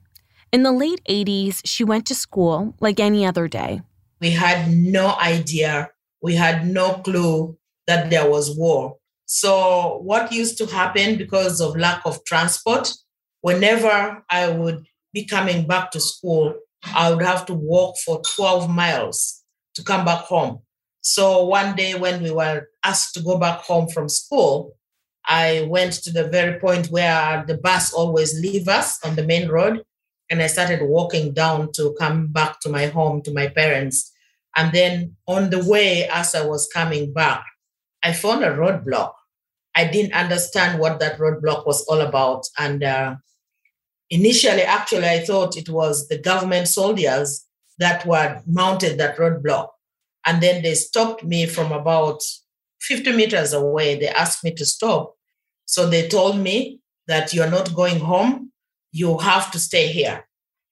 In 0.50 0.64
the 0.64 0.72
late 0.72 1.00
80s, 1.08 1.60
she 1.64 1.84
went 1.84 2.06
to 2.06 2.14
school 2.16 2.74
like 2.80 2.98
any 2.98 3.24
other 3.24 3.46
day. 3.46 3.82
We 4.20 4.30
had 4.30 4.68
no 4.68 5.14
idea, 5.20 5.90
we 6.20 6.34
had 6.34 6.66
no 6.66 6.94
clue 7.04 7.56
that 7.86 8.10
there 8.10 8.28
was 8.28 8.58
war. 8.58 8.96
So, 9.26 10.00
what 10.02 10.32
used 10.32 10.58
to 10.58 10.66
happen 10.66 11.18
because 11.18 11.60
of 11.60 11.76
lack 11.76 12.04
of 12.04 12.24
transport, 12.24 12.92
whenever 13.42 14.24
I 14.28 14.48
would 14.48 14.84
be 15.12 15.26
coming 15.26 15.68
back 15.68 15.92
to 15.92 16.00
school, 16.00 16.54
I 16.96 17.14
would 17.14 17.24
have 17.24 17.46
to 17.46 17.54
walk 17.54 17.94
for 18.04 18.20
12 18.34 18.68
miles 18.68 19.44
to 19.76 19.84
come 19.84 20.04
back 20.04 20.24
home. 20.24 20.62
So, 21.00 21.46
one 21.46 21.76
day 21.76 21.94
when 21.94 22.24
we 22.24 22.32
were 22.32 22.66
asked 22.84 23.14
to 23.14 23.22
go 23.22 23.38
back 23.38 23.60
home 23.60 23.88
from 23.88 24.08
school, 24.08 24.74
I 25.26 25.66
went 25.68 25.94
to 26.04 26.12
the 26.12 26.28
very 26.28 26.58
point 26.60 26.88
where 26.88 27.44
the 27.46 27.56
bus 27.56 27.92
always 27.92 28.38
leave 28.38 28.68
us 28.68 29.04
on 29.04 29.16
the 29.16 29.24
main 29.24 29.48
road. 29.48 29.84
And 30.30 30.42
I 30.42 30.46
started 30.46 30.82
walking 30.82 31.32
down 31.32 31.72
to 31.72 31.94
come 31.98 32.28
back 32.28 32.60
to 32.60 32.68
my 32.68 32.86
home, 32.86 33.22
to 33.22 33.32
my 33.32 33.48
parents. 33.48 34.12
And 34.56 34.72
then 34.72 35.16
on 35.26 35.50
the 35.50 35.64
way, 35.64 36.08
as 36.08 36.34
I 36.34 36.44
was 36.46 36.68
coming 36.72 37.12
back, 37.12 37.44
I 38.02 38.12
found 38.12 38.44
a 38.44 38.50
roadblock. 38.50 39.12
I 39.74 39.86
didn't 39.86 40.12
understand 40.12 40.78
what 40.78 41.00
that 41.00 41.18
roadblock 41.18 41.66
was 41.66 41.84
all 41.86 42.00
about. 42.00 42.46
And 42.58 42.84
uh, 42.84 43.16
initially, 44.10 44.62
actually, 44.62 45.08
I 45.08 45.20
thought 45.20 45.56
it 45.56 45.68
was 45.68 46.08
the 46.08 46.18
government 46.18 46.68
soldiers 46.68 47.44
that 47.78 48.06
were 48.06 48.40
mounted 48.46 48.98
that 48.98 49.16
roadblock. 49.16 49.68
And 50.26 50.42
then 50.42 50.62
they 50.62 50.74
stopped 50.74 51.24
me 51.24 51.46
from 51.46 51.72
about 51.72 52.22
50 52.86 53.12
meters 53.12 53.52
away. 53.52 53.98
They 53.98 54.08
asked 54.08 54.44
me 54.44 54.52
to 54.52 54.66
stop. 54.66 55.14
So 55.66 55.88
they 55.88 56.08
told 56.08 56.38
me 56.38 56.80
that 57.06 57.32
you're 57.32 57.50
not 57.50 57.74
going 57.74 58.00
home, 58.00 58.52
you 58.92 59.18
have 59.18 59.50
to 59.52 59.58
stay 59.58 59.88
here. 59.88 60.26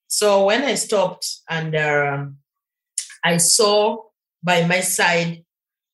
So 0.08 0.44
when 0.46 0.62
I 0.62 0.74
stopped 0.74 1.26
and 1.48 1.74
uh, 1.74 2.26
I 3.24 3.36
saw 3.38 3.98
by 4.42 4.66
my 4.66 4.80
side 4.80 5.44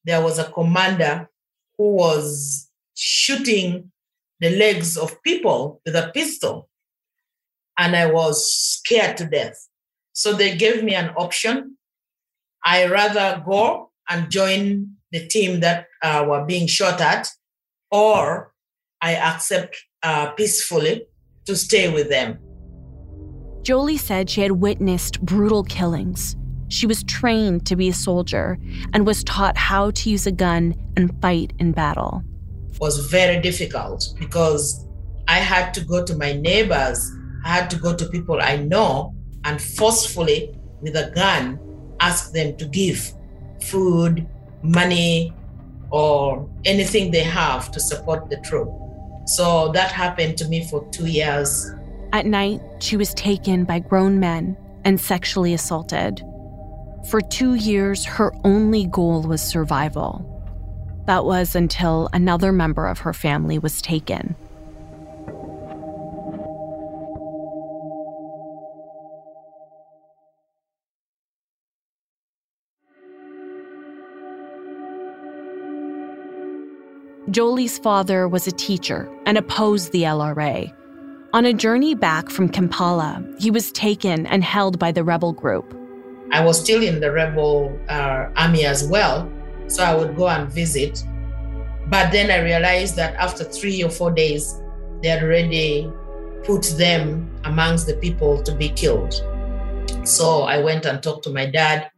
there 0.04 0.22
was 0.22 0.38
a 0.38 0.50
commander 0.50 1.28
who 1.76 1.94
was 1.94 2.68
shooting 2.94 3.92
the 4.40 4.50
legs 4.50 4.96
of 4.96 5.22
people 5.22 5.80
with 5.84 5.94
a 5.94 6.10
pistol. 6.14 6.68
And 7.76 7.94
I 7.94 8.06
was 8.06 8.52
scared 8.52 9.16
to 9.18 9.26
death. 9.26 9.68
So 10.12 10.32
they 10.32 10.56
gave 10.56 10.82
me 10.82 10.94
an 10.94 11.10
option. 11.16 11.76
I 12.64 12.86
rather 12.86 13.42
go 13.44 13.92
and 14.08 14.30
join 14.30 14.96
the 15.12 15.26
team 15.26 15.60
that 15.60 15.86
uh, 16.02 16.24
were 16.28 16.44
being 16.44 16.66
shot 16.66 17.00
at, 17.00 17.28
or 17.90 18.52
I 19.00 19.14
accept 19.14 19.76
uh, 20.02 20.30
peacefully 20.32 21.06
to 21.46 21.56
stay 21.56 21.92
with 21.92 22.08
them. 22.08 22.38
Jolly 23.62 23.96
said 23.96 24.30
she 24.30 24.40
had 24.40 24.52
witnessed 24.52 25.20
brutal 25.22 25.62
killings 25.64 26.36
she 26.68 26.86
was 26.86 27.02
trained 27.04 27.66
to 27.66 27.76
be 27.76 27.88
a 27.88 27.94
soldier 27.94 28.58
and 28.92 29.06
was 29.06 29.24
taught 29.24 29.56
how 29.56 29.90
to 29.90 30.10
use 30.10 30.26
a 30.26 30.32
gun 30.32 30.74
and 30.96 31.10
fight 31.20 31.52
in 31.58 31.72
battle. 31.72 32.22
It 32.70 32.80
was 32.80 32.98
very 33.10 33.40
difficult 33.40 34.14
because 34.18 34.86
I 35.26 35.38
had 35.38 35.72
to 35.74 35.84
go 35.84 36.04
to 36.04 36.14
my 36.14 36.32
neighbors, 36.34 37.10
I 37.44 37.48
had 37.48 37.70
to 37.70 37.76
go 37.76 37.94
to 37.96 38.06
people 38.08 38.40
I 38.40 38.56
know 38.56 39.14
and 39.44 39.60
forcefully, 39.60 40.54
with 40.80 40.94
a 40.94 41.10
gun, 41.14 41.58
ask 42.00 42.32
them 42.32 42.56
to 42.58 42.66
give 42.66 43.12
food, 43.62 44.28
money, 44.62 45.32
or 45.90 46.48
anything 46.64 47.10
they 47.10 47.22
have 47.22 47.70
to 47.72 47.80
support 47.80 48.30
the 48.30 48.36
troop. 48.38 48.68
So 49.26 49.70
that 49.72 49.90
happened 49.90 50.38
to 50.38 50.48
me 50.48 50.66
for 50.68 50.86
two 50.90 51.06
years. 51.06 51.70
At 52.12 52.26
night, 52.26 52.60
she 52.80 52.96
was 52.96 53.12
taken 53.14 53.64
by 53.64 53.80
grown 53.80 54.18
men 54.18 54.56
and 54.84 55.00
sexually 55.00 55.52
assaulted. 55.52 56.22
For 57.10 57.20
two 57.20 57.54
years, 57.54 58.04
her 58.04 58.32
only 58.44 58.86
goal 58.86 59.22
was 59.22 59.42
survival. 59.42 60.24
That 61.06 61.24
was 61.24 61.54
until 61.54 62.08
another 62.12 62.52
member 62.52 62.86
of 62.86 63.00
her 63.00 63.12
family 63.12 63.58
was 63.58 63.80
taken. 63.80 64.36
Jolly's 77.30 77.78
father 77.78 78.26
was 78.26 78.46
a 78.46 78.52
teacher 78.52 79.06
and 79.26 79.36
opposed 79.36 79.92
the 79.92 80.04
LRA. 80.04 80.72
On 81.34 81.44
a 81.44 81.52
journey 81.52 81.94
back 81.94 82.30
from 82.30 82.48
Kampala, 82.48 83.22
he 83.38 83.50
was 83.50 83.70
taken 83.72 84.26
and 84.26 84.42
held 84.42 84.78
by 84.78 84.92
the 84.92 85.04
rebel 85.04 85.34
group. 85.34 85.76
I 86.32 86.42
was 86.42 86.58
still 86.58 86.82
in 86.82 87.00
the 87.00 87.12
rebel 87.12 87.78
uh, 87.90 88.28
army 88.34 88.64
as 88.64 88.88
well, 88.88 89.30
so 89.66 89.84
I 89.84 89.94
would 89.94 90.16
go 90.16 90.28
and 90.28 90.50
visit. 90.50 91.04
But 91.88 92.12
then 92.12 92.30
I 92.30 92.42
realized 92.42 92.96
that 92.96 93.14
after 93.16 93.44
three 93.44 93.82
or 93.82 93.90
four 93.90 94.10
days, 94.10 94.58
they 95.02 95.08
had 95.08 95.22
already 95.22 95.92
put 96.44 96.62
them 96.78 97.30
amongst 97.44 97.86
the 97.86 97.94
people 97.94 98.42
to 98.42 98.54
be 98.54 98.70
killed. 98.70 99.22
So 100.04 100.44
I 100.44 100.62
went 100.62 100.86
and 100.86 101.02
talked 101.02 101.24
to 101.24 101.30
my 101.30 101.44
dad. 101.44 101.90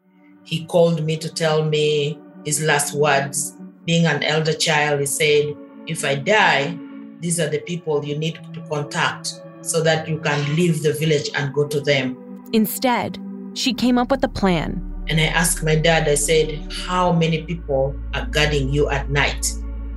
He 0.42 0.64
called 0.66 1.04
me 1.04 1.16
to 1.18 1.32
tell 1.32 1.64
me 1.64 2.18
his 2.44 2.60
last 2.62 2.94
words. 2.94 3.56
Being 3.90 4.06
an 4.06 4.22
elder 4.22 4.52
child, 4.52 5.00
he 5.00 5.06
said, 5.06 5.56
If 5.88 6.04
I 6.04 6.14
die, 6.14 6.78
these 7.18 7.40
are 7.40 7.48
the 7.48 7.58
people 7.58 8.04
you 8.04 8.16
need 8.16 8.38
to 8.54 8.60
contact 8.70 9.42
so 9.62 9.82
that 9.82 10.06
you 10.06 10.20
can 10.20 10.54
leave 10.54 10.84
the 10.84 10.92
village 10.92 11.28
and 11.34 11.52
go 11.52 11.66
to 11.66 11.80
them. 11.80 12.16
Instead, 12.52 13.18
she 13.54 13.74
came 13.74 13.98
up 13.98 14.12
with 14.12 14.22
a 14.22 14.28
plan. 14.28 14.80
And 15.08 15.20
I 15.20 15.24
asked 15.24 15.64
my 15.64 15.74
dad, 15.74 16.06
I 16.06 16.14
said, 16.14 16.72
How 16.86 17.10
many 17.12 17.42
people 17.42 17.98
are 18.14 18.26
guarding 18.26 18.72
you 18.72 18.88
at 18.90 19.10
night? 19.10 19.44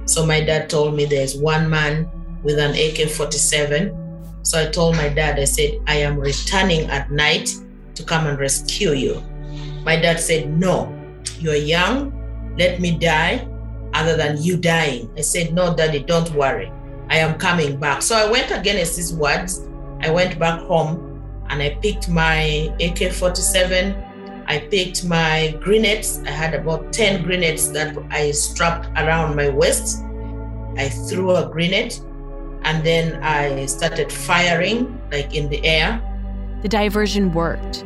So 0.06 0.26
my 0.26 0.42
dad 0.42 0.72
told 0.72 0.96
me 0.96 1.06
there's 1.06 1.38
one 1.38 1.70
man 1.70 2.10
with 2.42 2.58
an 2.58 2.74
AK 2.74 3.12
47 3.12 3.94
So 4.42 4.60
I 4.60 4.72
told 4.72 4.96
my 4.96 5.10
dad, 5.10 5.38
I 5.38 5.46
said, 5.46 5.80
I 5.86 5.98
am 5.98 6.18
returning 6.18 6.90
at 6.90 7.12
night 7.12 7.52
to 7.94 8.04
come 8.04 8.26
and 8.26 8.40
rescue 8.40 8.94
you. 8.94 9.22
My 9.86 9.98
dad 9.98 10.20
said, 10.20 10.50
No, 10.50 10.92
you're 11.38 11.54
young. 11.54 12.10
Let 12.58 12.80
me 12.80 12.98
die 12.98 13.53
other 13.94 14.16
than 14.16 14.42
you 14.42 14.58
dying. 14.58 15.12
I 15.18 15.22
said, 15.22 15.54
No, 15.54 15.76
daddy, 15.76 16.00
don't 16.00 16.30
worry. 16.32 16.72
I 17.10 17.18
am 17.18 17.38
coming 17.38 17.80
back. 17.80 18.02
So 18.02 18.16
I 18.16 18.30
went 18.30 18.52
against 18.52 18.96
his 18.96 19.14
words. 19.14 19.68
I 20.02 20.10
went 20.10 20.40
back 20.40 20.60
home 20.62 21.22
and 21.50 21.62
I 21.62 21.78
picked 21.82 22.10
my 22.10 22.74
AK 22.80 23.12
47. 23.12 23.96
I 24.48 24.60
picked 24.60 25.06
my 25.06 25.58
grenades. 25.62 26.22
I 26.26 26.32
had 26.32 26.54
about 26.54 26.92
10 26.92 27.24
grenades 27.24 27.72
that 27.72 27.96
I 28.10 28.32
strapped 28.32 28.88
around 28.98 29.36
my 29.36 29.50
waist. 29.50 30.04
I 30.78 30.90
threw 30.90 31.36
a 31.36 31.50
grenade 31.50 31.94
and 32.64 32.84
then 32.84 33.22
I 33.24 33.66
started 33.68 34.12
firing 34.12 35.00
like 35.12 35.36
in 35.36 35.50
the 35.50 35.64
air. 35.66 36.02
The 36.62 36.70
diversion 36.70 37.34
worked. 37.34 37.86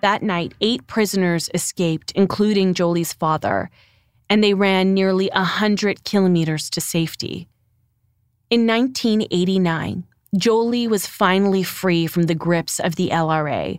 That 0.00 0.22
night, 0.22 0.52
eight 0.60 0.86
prisoners 0.86 1.48
escaped, 1.54 2.12
including 2.12 2.74
Jolly's 2.74 3.14
father, 3.14 3.70
and 4.34 4.42
they 4.42 4.52
ran 4.52 4.92
nearly 4.92 5.30
100 5.32 6.02
kilometers 6.02 6.68
to 6.68 6.80
safety. 6.80 7.46
In 8.50 8.66
1989, 8.66 10.04
Jolly 10.36 10.88
was 10.88 11.06
finally 11.06 11.62
free 11.62 12.08
from 12.08 12.24
the 12.24 12.34
grips 12.34 12.80
of 12.80 12.96
the 12.96 13.10
LRA, 13.10 13.78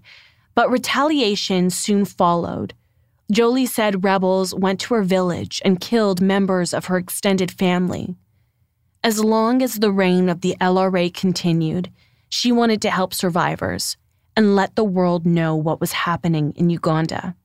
but 0.53 0.71
retaliation 0.71 1.69
soon 1.69 2.05
followed. 2.05 2.73
Jolly 3.29 3.65
said 3.65 4.05
rebels 4.05 4.55
went 4.55 4.79
to 4.79 4.93
her 4.93 5.03
village 5.03 5.61
and 5.65 5.81
killed 5.81 6.21
members 6.21 6.73
of 6.73 6.85
her 6.85 6.95
extended 6.95 7.51
family. 7.51 8.15
As 9.03 9.21
long 9.21 9.61
as 9.61 9.75
the 9.75 9.91
reign 9.91 10.29
of 10.29 10.39
the 10.39 10.55
LRA 10.61 11.13
continued, 11.13 11.91
she 12.29 12.53
wanted 12.53 12.81
to 12.83 12.91
help 12.91 13.13
survivors 13.13 13.97
and 14.37 14.55
let 14.55 14.77
the 14.77 14.85
world 14.85 15.25
know 15.25 15.53
what 15.53 15.81
was 15.81 15.91
happening 15.91 16.53
in 16.55 16.69
Uganda. 16.69 17.35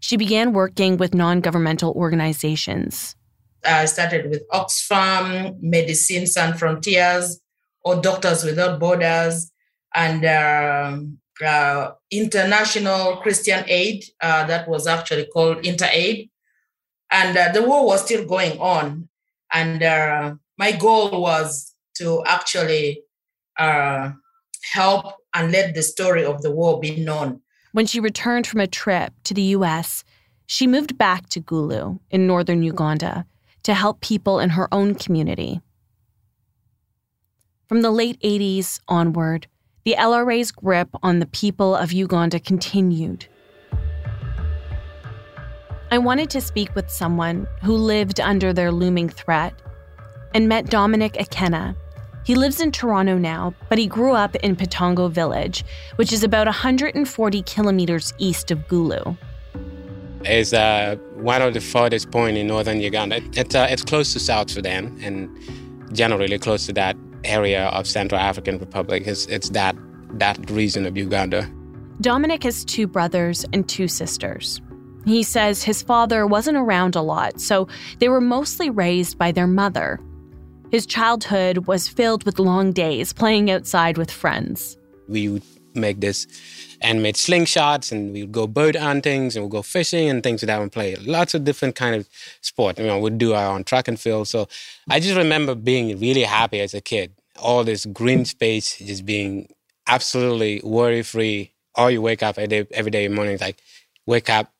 She 0.00 0.16
began 0.16 0.52
working 0.52 0.96
with 0.96 1.14
non 1.14 1.40
governmental 1.40 1.92
organizations. 1.92 3.16
I 3.64 3.86
started 3.86 4.30
with 4.30 4.42
Oxfam, 4.50 5.60
Médecins 5.62 6.28
Sans 6.28 6.58
Frontières, 6.58 7.36
or 7.84 8.00
Doctors 8.00 8.44
Without 8.44 8.78
Borders, 8.78 9.50
and 9.94 10.24
uh, 10.24 10.98
uh, 11.44 11.92
International 12.10 13.16
Christian 13.16 13.64
Aid, 13.66 14.04
uh, 14.20 14.46
that 14.46 14.68
was 14.68 14.86
actually 14.86 15.26
called 15.26 15.58
InterAid. 15.62 16.30
And 17.10 17.36
uh, 17.36 17.52
the 17.52 17.62
war 17.62 17.86
was 17.86 18.04
still 18.04 18.26
going 18.26 18.58
on. 18.58 19.08
And 19.52 19.82
uh, 19.82 20.34
my 20.58 20.72
goal 20.72 21.22
was 21.22 21.74
to 21.98 22.22
actually 22.26 23.02
uh, 23.58 24.12
help 24.72 25.14
and 25.34 25.52
let 25.52 25.74
the 25.74 25.82
story 25.82 26.24
of 26.24 26.42
the 26.42 26.50
war 26.50 26.80
be 26.80 26.96
known. 26.96 27.40
When 27.76 27.84
she 27.84 28.00
returned 28.00 28.46
from 28.46 28.60
a 28.60 28.66
trip 28.66 29.12
to 29.24 29.34
the 29.34 29.52
US, 29.58 30.02
she 30.46 30.66
moved 30.66 30.96
back 30.96 31.28
to 31.28 31.42
Gulu 31.42 31.98
in 32.10 32.26
northern 32.26 32.62
Uganda 32.62 33.26
to 33.64 33.74
help 33.74 34.00
people 34.00 34.40
in 34.40 34.48
her 34.48 34.66
own 34.72 34.94
community. 34.94 35.60
From 37.66 37.82
the 37.82 37.90
late 37.90 38.18
80s 38.22 38.80
onward, 38.88 39.46
the 39.84 39.94
LRA's 39.98 40.52
grip 40.52 40.88
on 41.02 41.18
the 41.18 41.26
people 41.26 41.76
of 41.76 41.92
Uganda 41.92 42.40
continued. 42.40 43.26
I 45.90 45.98
wanted 45.98 46.30
to 46.30 46.40
speak 46.40 46.74
with 46.74 46.88
someone 46.90 47.46
who 47.62 47.76
lived 47.76 48.20
under 48.20 48.54
their 48.54 48.72
looming 48.72 49.10
threat 49.10 49.52
and 50.32 50.48
met 50.48 50.70
Dominic 50.70 51.12
Akena, 51.12 51.76
he 52.26 52.34
lives 52.34 52.60
in 52.60 52.72
Toronto 52.72 53.16
now, 53.16 53.54
but 53.68 53.78
he 53.78 53.86
grew 53.86 54.12
up 54.12 54.34
in 54.36 54.56
Patongo 54.56 55.08
Village, 55.08 55.64
which 55.94 56.12
is 56.12 56.24
about 56.24 56.48
140 56.48 57.42
kilometers 57.42 58.12
east 58.18 58.50
of 58.50 58.58
Gulu. 58.66 59.16
It's 60.24 60.52
uh, 60.52 60.96
one 61.14 61.40
of 61.40 61.54
the 61.54 61.60
farthest 61.60 62.10
point 62.10 62.36
in 62.36 62.48
northern 62.48 62.80
Uganda. 62.80 63.20
It's, 63.32 63.54
uh, 63.54 63.68
it's 63.70 63.84
close 63.84 64.12
to 64.14 64.18
South 64.18 64.50
Sudan 64.50 64.98
and 65.04 65.30
generally 65.92 66.36
close 66.36 66.66
to 66.66 66.72
that 66.72 66.96
area 67.22 67.66
of 67.66 67.86
Central 67.86 68.20
African 68.20 68.58
Republic. 68.58 69.04
It's, 69.06 69.26
it's 69.26 69.50
that, 69.50 69.76
that 70.14 70.50
region 70.50 70.84
of 70.84 70.96
Uganda. 70.96 71.48
Dominic 72.00 72.42
has 72.42 72.64
two 72.64 72.88
brothers 72.88 73.46
and 73.52 73.68
two 73.68 73.86
sisters. 73.86 74.60
He 75.04 75.22
says 75.22 75.62
his 75.62 75.80
father 75.80 76.26
wasn't 76.26 76.56
around 76.56 76.96
a 76.96 77.02
lot, 77.02 77.40
so 77.40 77.68
they 78.00 78.08
were 78.08 78.20
mostly 78.20 78.68
raised 78.68 79.16
by 79.16 79.30
their 79.30 79.46
mother, 79.46 80.00
his 80.70 80.86
childhood 80.86 81.66
was 81.66 81.88
filled 81.88 82.24
with 82.24 82.38
long 82.38 82.72
days 82.72 83.12
playing 83.12 83.50
outside 83.50 83.96
with 83.98 84.10
friends. 84.10 84.76
We 85.08 85.28
would 85.28 85.42
make 85.74 86.00
this 86.00 86.26
and 86.80 87.02
made 87.02 87.14
slingshots 87.14 87.92
and 87.92 88.12
we 88.12 88.22
would 88.22 88.32
go 88.32 88.46
bird 88.46 88.76
hunting 88.76 89.30
and 89.34 89.36
we'd 89.36 89.50
go 89.50 89.62
fishing 89.62 90.08
and 90.08 90.22
things 90.22 90.42
like 90.42 90.48
that 90.48 90.60
and 90.60 90.72
play 90.72 90.96
lots 90.96 91.34
of 91.34 91.44
different 91.44 91.76
kind 91.76 91.94
of 91.94 92.08
sport. 92.40 92.78
You 92.78 92.86
know, 92.86 92.98
we'd 92.98 93.18
do 93.18 93.34
our 93.34 93.54
own 93.54 93.64
track 93.64 93.88
and 93.88 93.98
field. 93.98 94.28
So 94.28 94.48
I 94.90 95.00
just 95.00 95.16
remember 95.16 95.54
being 95.54 95.98
really 96.00 96.24
happy 96.24 96.60
as 96.60 96.74
a 96.74 96.80
kid. 96.80 97.12
All 97.38 97.64
this 97.64 97.86
green 97.86 98.24
space 98.24 98.78
just 98.78 99.06
being 99.06 99.48
absolutely 99.86 100.60
worry 100.64 101.02
free. 101.02 101.52
All 101.74 101.90
you 101.90 102.02
wake 102.02 102.22
up 102.22 102.38
every 102.38 102.48
day, 102.48 102.66
every 102.72 102.90
day 102.90 103.06
morning, 103.08 103.38
like 103.40 103.58
wake 104.06 104.30
up. 104.30 104.52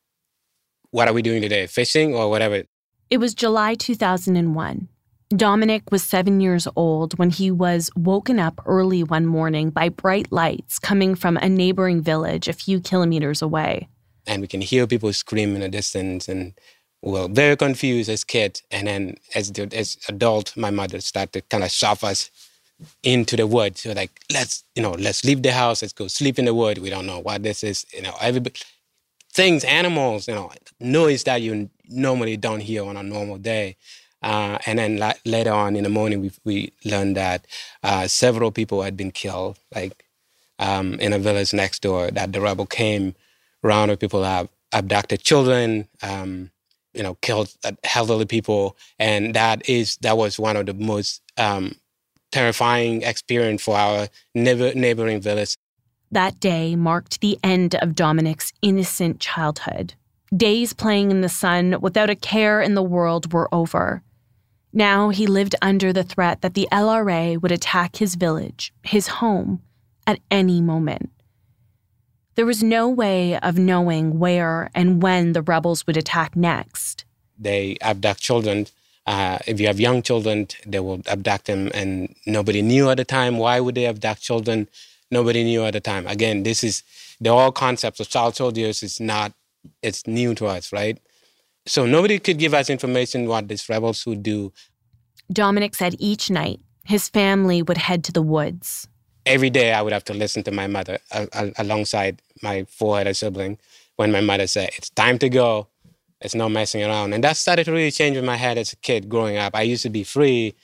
What 0.90 1.08
are 1.08 1.14
we 1.14 1.22
doing 1.22 1.42
today? 1.42 1.66
Fishing 1.66 2.14
or 2.14 2.30
whatever. 2.30 2.62
It 3.10 3.18
was 3.18 3.34
July 3.34 3.74
2001. 3.74 4.88
Dominic 5.30 5.90
was 5.90 6.04
seven 6.04 6.40
years 6.40 6.68
old 6.76 7.18
when 7.18 7.30
he 7.30 7.50
was 7.50 7.90
woken 7.96 8.38
up 8.38 8.60
early 8.64 9.02
one 9.02 9.26
morning 9.26 9.70
by 9.70 9.88
bright 9.88 10.30
lights 10.30 10.78
coming 10.78 11.16
from 11.16 11.36
a 11.38 11.48
neighboring 11.48 12.00
village 12.00 12.46
a 12.46 12.52
few 12.52 12.80
kilometers 12.80 13.42
away. 13.42 13.88
And 14.28 14.40
we 14.40 14.46
can 14.46 14.60
hear 14.60 14.86
people 14.86 15.12
scream 15.12 15.56
in 15.56 15.62
the 15.62 15.68
distance, 15.68 16.28
and 16.28 16.52
we 17.02 17.12
were 17.12 17.26
very 17.26 17.56
confused 17.56 18.08
as 18.08 18.22
kids. 18.22 18.62
And 18.70 18.86
then 18.86 19.16
as 19.34 19.50
the, 19.50 19.68
as 19.76 19.96
adult, 20.08 20.56
my 20.56 20.70
mother 20.70 21.00
started 21.00 21.32
to 21.32 21.40
kind 21.42 21.64
of 21.64 21.72
shove 21.72 22.04
us 22.04 22.30
into 23.02 23.36
the 23.36 23.48
woods. 23.48 23.80
So 23.80 23.92
like, 23.92 24.20
let's 24.32 24.62
you 24.76 24.82
know, 24.82 24.92
let's 24.92 25.24
leave 25.24 25.42
the 25.42 25.52
house. 25.52 25.82
Let's 25.82 25.92
go 25.92 26.06
sleep 26.06 26.38
in 26.38 26.44
the 26.44 26.54
wood. 26.54 26.78
We 26.78 26.90
don't 26.90 27.06
know 27.06 27.18
what 27.18 27.42
this 27.42 27.64
is. 27.64 27.84
You 27.92 28.02
know, 28.02 28.14
everybody, 28.20 28.60
things, 29.32 29.64
animals. 29.64 30.28
You 30.28 30.36
know, 30.36 30.52
noise 30.78 31.24
that 31.24 31.42
you 31.42 31.68
normally 31.88 32.36
don't 32.36 32.60
hear 32.60 32.84
on 32.84 32.96
a 32.96 33.02
normal 33.02 33.38
day. 33.38 33.76
Uh, 34.26 34.58
and 34.66 34.80
then 34.80 34.96
la- 34.96 35.12
later 35.24 35.52
on 35.52 35.76
in 35.76 35.84
the 35.84 35.88
morning, 35.88 36.20
we, 36.20 36.32
we 36.44 36.72
learned 36.84 37.16
that 37.16 37.46
uh, 37.84 38.08
several 38.08 38.50
people 38.50 38.82
had 38.82 38.96
been 38.96 39.12
killed, 39.12 39.56
like 39.72 40.04
um, 40.58 40.94
in 40.94 41.12
a 41.12 41.18
village 41.18 41.54
next 41.54 41.80
door, 41.80 42.10
that 42.10 42.32
the 42.32 42.40
rebel 42.40 42.66
came 42.66 43.14
around 43.62 43.86
where 43.86 43.96
people 43.96 44.24
have 44.24 44.48
abducted 44.72 45.22
children, 45.22 45.86
um, 46.02 46.50
you 46.92 47.04
know, 47.04 47.14
killed 47.22 47.54
elderly 47.94 48.24
people. 48.24 48.76
And 48.98 49.32
that 49.36 49.68
is, 49.68 49.96
that 49.98 50.16
was 50.16 50.40
one 50.40 50.56
of 50.56 50.66
the 50.66 50.74
most 50.74 51.22
um, 51.36 51.76
terrifying 52.32 53.02
experience 53.02 53.62
for 53.62 53.76
our 53.76 54.08
neighbor, 54.34 54.74
neighboring 54.74 55.20
village. 55.20 55.54
That 56.10 56.40
day 56.40 56.74
marked 56.74 57.20
the 57.20 57.38
end 57.44 57.76
of 57.76 57.94
Dominic's 57.94 58.52
innocent 58.60 59.20
childhood. 59.20 59.94
Days 60.36 60.72
playing 60.72 61.12
in 61.12 61.20
the 61.20 61.28
sun 61.28 61.76
without 61.80 62.10
a 62.10 62.16
care 62.16 62.60
in 62.60 62.74
the 62.74 62.82
world 62.82 63.32
were 63.32 63.48
over. 63.54 64.02
Now 64.76 65.08
he 65.08 65.26
lived 65.26 65.54
under 65.62 65.90
the 65.90 66.04
threat 66.04 66.42
that 66.42 66.52
the 66.52 66.68
LRA 66.70 67.40
would 67.40 67.50
attack 67.50 67.96
his 67.96 68.14
village, 68.14 68.74
his 68.82 69.08
home, 69.08 69.62
at 70.06 70.20
any 70.30 70.60
moment. 70.60 71.08
There 72.34 72.44
was 72.44 72.62
no 72.62 72.86
way 72.86 73.38
of 73.38 73.56
knowing 73.56 74.18
where 74.18 74.70
and 74.74 75.02
when 75.02 75.32
the 75.32 75.40
rebels 75.40 75.86
would 75.86 75.96
attack 75.96 76.36
next. 76.36 77.06
They 77.38 77.78
abduct 77.80 78.20
children. 78.20 78.66
Uh, 79.06 79.38
if 79.46 79.58
you 79.58 79.66
have 79.66 79.80
young 79.80 80.02
children, 80.02 80.48
they 80.66 80.80
will 80.80 81.00
abduct 81.06 81.46
them, 81.46 81.70
and 81.72 82.14
nobody 82.26 82.60
knew 82.60 82.90
at 82.90 82.98
the 82.98 83.04
time. 83.06 83.38
Why 83.38 83.60
would 83.60 83.76
they 83.76 83.86
abduct 83.86 84.20
children? 84.20 84.68
Nobody 85.10 85.42
knew 85.42 85.64
at 85.64 85.72
the 85.72 85.80
time. 85.80 86.06
Again, 86.06 86.42
this 86.42 86.62
is 86.62 86.82
the 87.18 87.30
whole 87.30 87.50
concept 87.50 87.98
of 87.98 88.10
child 88.10 88.36
soldiers 88.36 88.82
is 88.82 89.00
not 89.00 89.32
it's 89.80 90.06
new 90.06 90.34
to 90.34 90.46
us, 90.46 90.70
right? 90.70 90.98
So 91.66 91.84
nobody 91.84 92.18
could 92.18 92.38
give 92.38 92.54
us 92.54 92.70
information 92.70 93.28
what 93.28 93.48
these 93.48 93.68
rebels 93.68 94.06
would 94.06 94.22
do. 94.22 94.52
Dominic 95.32 95.74
said 95.74 95.96
each 95.98 96.30
night 96.30 96.60
his 96.84 97.08
family 97.08 97.62
would 97.62 97.76
head 97.76 98.04
to 98.04 98.12
the 98.12 98.22
woods. 98.22 98.86
Every 99.24 99.50
day 99.50 99.72
I 99.72 99.82
would 99.82 99.92
have 99.92 100.04
to 100.04 100.14
listen 100.14 100.44
to 100.44 100.52
my 100.52 100.68
mother 100.68 100.98
uh, 101.10 101.26
uh, 101.32 101.50
alongside 101.58 102.22
my 102.42 102.64
four 102.68 103.00
other 103.00 103.12
sibling 103.12 103.58
when 103.96 104.12
my 104.12 104.20
mother 104.20 104.46
said, 104.46 104.70
It's 104.76 104.90
time 104.90 105.18
to 105.18 105.28
go. 105.28 105.66
It's 106.20 106.34
no 106.34 106.48
messing 106.48 106.84
around. 106.84 107.12
And 107.12 107.24
that 107.24 107.36
started 107.36 107.64
to 107.64 107.72
really 107.72 107.90
change 107.90 108.16
in 108.16 108.24
my 108.24 108.36
head 108.36 108.56
as 108.56 108.72
a 108.72 108.76
kid 108.76 109.08
growing 109.08 109.36
up. 109.36 109.54
I 109.56 109.62
used 109.62 109.82
to 109.82 109.90
be 109.90 110.04
free, 110.04 110.54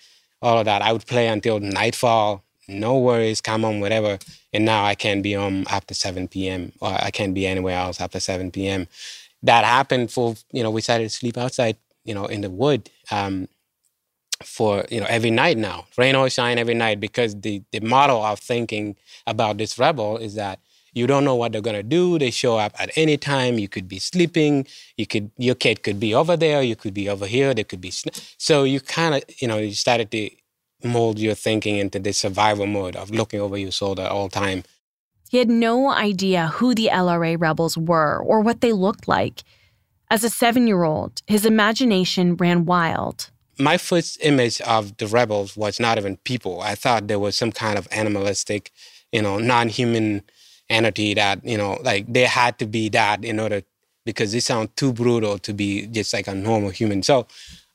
all 0.41 0.59
of 0.59 0.65
that. 0.67 0.81
I 0.81 0.93
would 0.93 1.07
play 1.07 1.27
until 1.27 1.59
nightfall, 1.59 2.45
no 2.69 2.99
worries, 2.99 3.41
come 3.41 3.63
home, 3.63 3.81
whatever. 3.81 4.19
And 4.53 4.65
now 4.65 4.85
I 4.85 4.95
can't 4.95 5.23
be 5.23 5.33
home 5.33 5.65
after 5.69 5.93
7 5.93 6.29
p.m. 6.29 6.73
or 6.81 6.89
I 6.89 7.11
can't 7.11 7.35
be 7.35 7.47
anywhere 7.47 7.77
else 7.77 8.01
after 8.01 8.21
7 8.21 8.53
p.m 8.53 8.87
that 9.43 9.65
happened 9.65 10.11
for 10.11 10.35
you 10.53 10.63
know 10.63 10.71
we 10.71 10.81
started 10.81 11.05
to 11.05 11.11
sleep 11.11 11.37
outside 11.39 11.77
you 12.05 12.15
know 12.15 12.27
in 12.27 12.41
the 12.43 12.51
wood 12.51 12.91
um, 13.11 13.49
for 14.45 14.85
you 14.91 15.01
know 15.01 15.07
every 15.09 15.31
night 15.31 15.57
now, 15.59 15.87
rain 15.97 16.15
or 16.17 16.29
shine 16.29 16.59
every 16.59 16.75
night, 16.75 17.01
because 17.01 17.41
the 17.41 17.63
the 17.73 17.81
model 17.81 18.23
of 18.23 18.39
thinking 18.39 18.97
about 19.27 19.59
this 19.59 19.79
rebel 19.79 20.17
is 20.19 20.35
that 20.35 20.59
you 20.95 21.07
don't 21.07 21.25
know 21.25 21.37
what 21.37 21.53
they're 21.53 21.61
gonna 21.61 21.83
do. 21.83 22.19
They 22.19 22.31
show 22.31 22.59
up 22.59 22.75
at 22.79 22.91
any 22.97 23.17
time. 23.17 23.59
You 23.59 23.69
could 23.69 23.89
be 23.89 23.99
sleeping. 23.99 24.67
You 24.97 25.07
could 25.07 25.31
your 25.39 25.55
kid 25.55 25.83
could 25.83 26.01
be 26.01 26.15
over 26.15 26.37
there. 26.37 26.63
You 26.63 26.77
could 26.77 26.95
be 26.95 27.09
over 27.09 27.27
here. 27.27 27.55
They 27.55 27.65
could 27.65 27.81
be 27.81 27.91
sn- 27.91 28.13
so 28.39 28.65
you 28.65 28.81
kind 28.81 29.15
of 29.15 29.23
you 29.41 29.49
know 29.49 29.59
you 29.59 29.75
started 29.75 30.11
to 30.13 30.31
mold 30.85 31.19
your 31.19 31.35
thinking 31.35 31.77
into 31.77 31.99
this 32.01 32.19
survival 32.19 32.67
mode 32.67 32.97
of 32.97 33.11
looking 33.11 33.41
over 33.41 33.57
your 33.57 33.71
shoulder 33.71 34.03
all 34.05 34.29
time. 34.29 34.65
He 35.33 35.39
had 35.39 35.49
no 35.49 35.89
idea 35.91 36.49
who 36.49 36.75
the 36.75 36.91
LRA 36.93 37.41
rebels 37.41 37.79
were 37.79 38.19
or 38.23 38.43
what 38.43 38.61
they 38.61 38.75
looked 38.75 39.09
like. 39.09 39.45
As 40.11 40.25
a 40.25 40.29
seven 40.29 40.67
year 40.67 40.83
old, 40.83 41.23
his 41.27 41.47
imagination 41.47 42.37
ran 42.37 42.67
wild. 42.67 43.31
My 43.59 43.79
first 43.79 44.19
image 44.23 44.61
of 44.61 44.95
the 44.99 45.07
rebels 45.07 45.57
was 45.57 45.81
not 45.81 45.97
even 45.97 46.19
people. 46.19 46.61
I 46.61 46.75
thought 46.75 47.09
there 47.09 47.19
was 47.19 47.35
some 47.35 47.51
kind 47.51 47.79
of 47.79 47.89
animalistic, 47.91 48.73
you 49.11 49.23
know, 49.23 49.39
non 49.39 49.71
human 49.71 50.21
entity 50.69 51.15
that, 51.15 51.43
you 51.43 51.57
know, 51.57 51.79
like 51.83 52.13
they 52.13 52.27
had 52.27 52.59
to 52.59 52.67
be 52.67 52.91
that 52.91 53.25
in 53.25 53.41
order 53.41 53.63
because 54.05 54.33
they 54.33 54.41
sound 54.41 54.77
too 54.77 54.93
brutal 54.93 55.39
to 55.39 55.55
be 55.55 55.87
just 55.87 56.13
like 56.13 56.27
a 56.27 56.35
normal 56.35 56.69
human. 56.69 57.03
So 57.03 57.27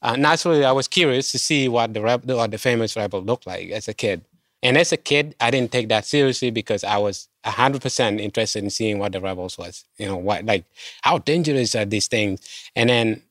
uh, 0.04 0.16
naturally, 0.16 0.64
I 0.64 0.74
was 0.74 0.88
curious 0.88 1.32
to 1.32 1.40
see 1.40 1.68
what 1.68 1.96
the 1.96 2.04
or 2.04 2.48
the 2.48 2.60
famous 2.60 2.96
rebel 2.96 3.24
looked 3.24 3.48
like 3.48 3.72
as 3.72 3.88
a 3.88 3.96
kid. 3.96 4.24
And 4.64 4.78
as 4.78 4.92
a 4.92 4.98
kid, 4.98 5.36
I 5.40 5.52
didn't 5.52 5.72
take 5.72 5.90
that 5.90 6.06
seriously 6.06 6.50
because 6.50 6.84
I 6.84 6.98
was 6.98 7.28
100% 7.46 8.20
interested 8.20 8.64
in 8.64 8.70
seeing 8.70 9.00
what 9.00 9.12
the 9.12 9.22
rebels 9.22 9.58
was. 9.58 9.86
You 9.98 10.08
know, 10.08 10.18
what 10.18 10.46
like 10.46 10.66
how 11.02 11.20
dangerous 11.20 11.76
are 11.76 11.86
these 11.86 12.08
things? 12.08 12.42
And 12.76 12.90
then 12.90 13.22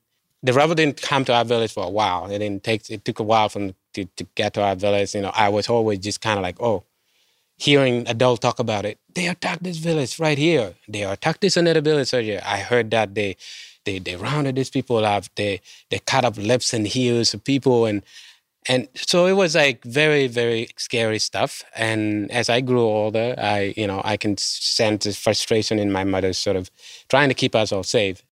the 0.43 0.53
rebel 0.53 0.75
didn't 0.75 1.01
come 1.01 1.25
to 1.25 1.33
our 1.33 1.45
village 1.45 1.73
for 1.73 1.85
a 1.85 1.89
while. 1.89 2.31
It 2.31 2.39
didn't 2.39 2.63
take. 2.63 2.89
It 2.89 3.03
took 3.03 3.19
a 3.19 3.23
while 3.23 3.49
from 3.49 3.75
to, 3.93 4.05
to 4.05 4.25
get 4.35 4.53
to 4.53 4.63
our 4.63 4.75
village. 4.75 5.15
You 5.15 5.21
know, 5.21 5.31
I 5.35 5.49
was 5.49 5.67
always 5.67 5.99
just 5.99 6.21
kind 6.21 6.37
of 6.37 6.43
like, 6.43 6.61
oh, 6.61 6.83
hearing 7.57 8.07
adults 8.07 8.39
talk 8.39 8.59
about 8.59 8.85
it. 8.85 8.99
They 9.13 9.27
attacked 9.27 9.63
this 9.63 9.77
village 9.77 10.19
right 10.19 10.37
here. 10.37 10.75
They 10.87 11.03
attacked 11.03 11.41
this 11.41 11.57
another 11.57 11.81
village 11.81 12.13
right 12.13 12.23
here. 12.23 12.41
I 12.45 12.59
heard 12.59 12.91
that 12.91 13.15
they 13.15 13.35
they 13.85 13.99
they 13.99 14.15
rounded 14.15 14.55
these 14.55 14.69
people 14.69 15.03
up. 15.03 15.25
They 15.35 15.61
they 15.89 15.99
cut 15.99 16.23
up 16.23 16.37
lips 16.37 16.73
and 16.73 16.87
heels 16.87 17.33
of 17.33 17.43
people 17.43 17.85
and 17.85 18.03
and 18.67 18.87
so 18.95 19.25
it 19.25 19.33
was 19.33 19.55
like 19.55 19.83
very 19.83 20.27
very 20.27 20.69
scary 20.77 21.19
stuff. 21.19 21.63
And 21.75 22.31
as 22.31 22.49
I 22.49 22.61
grew 22.61 22.81
older, 22.81 23.35
I 23.37 23.73
you 23.77 23.87
know 23.87 24.01
I 24.03 24.17
can 24.17 24.37
sense 24.37 25.05
the 25.05 25.13
frustration 25.13 25.79
in 25.79 25.91
my 25.91 26.03
mother, 26.03 26.33
sort 26.33 26.55
of 26.55 26.69
trying 27.09 27.29
to 27.29 27.35
keep 27.35 27.55
us 27.55 27.71
all 27.71 27.83
safe. 27.83 28.23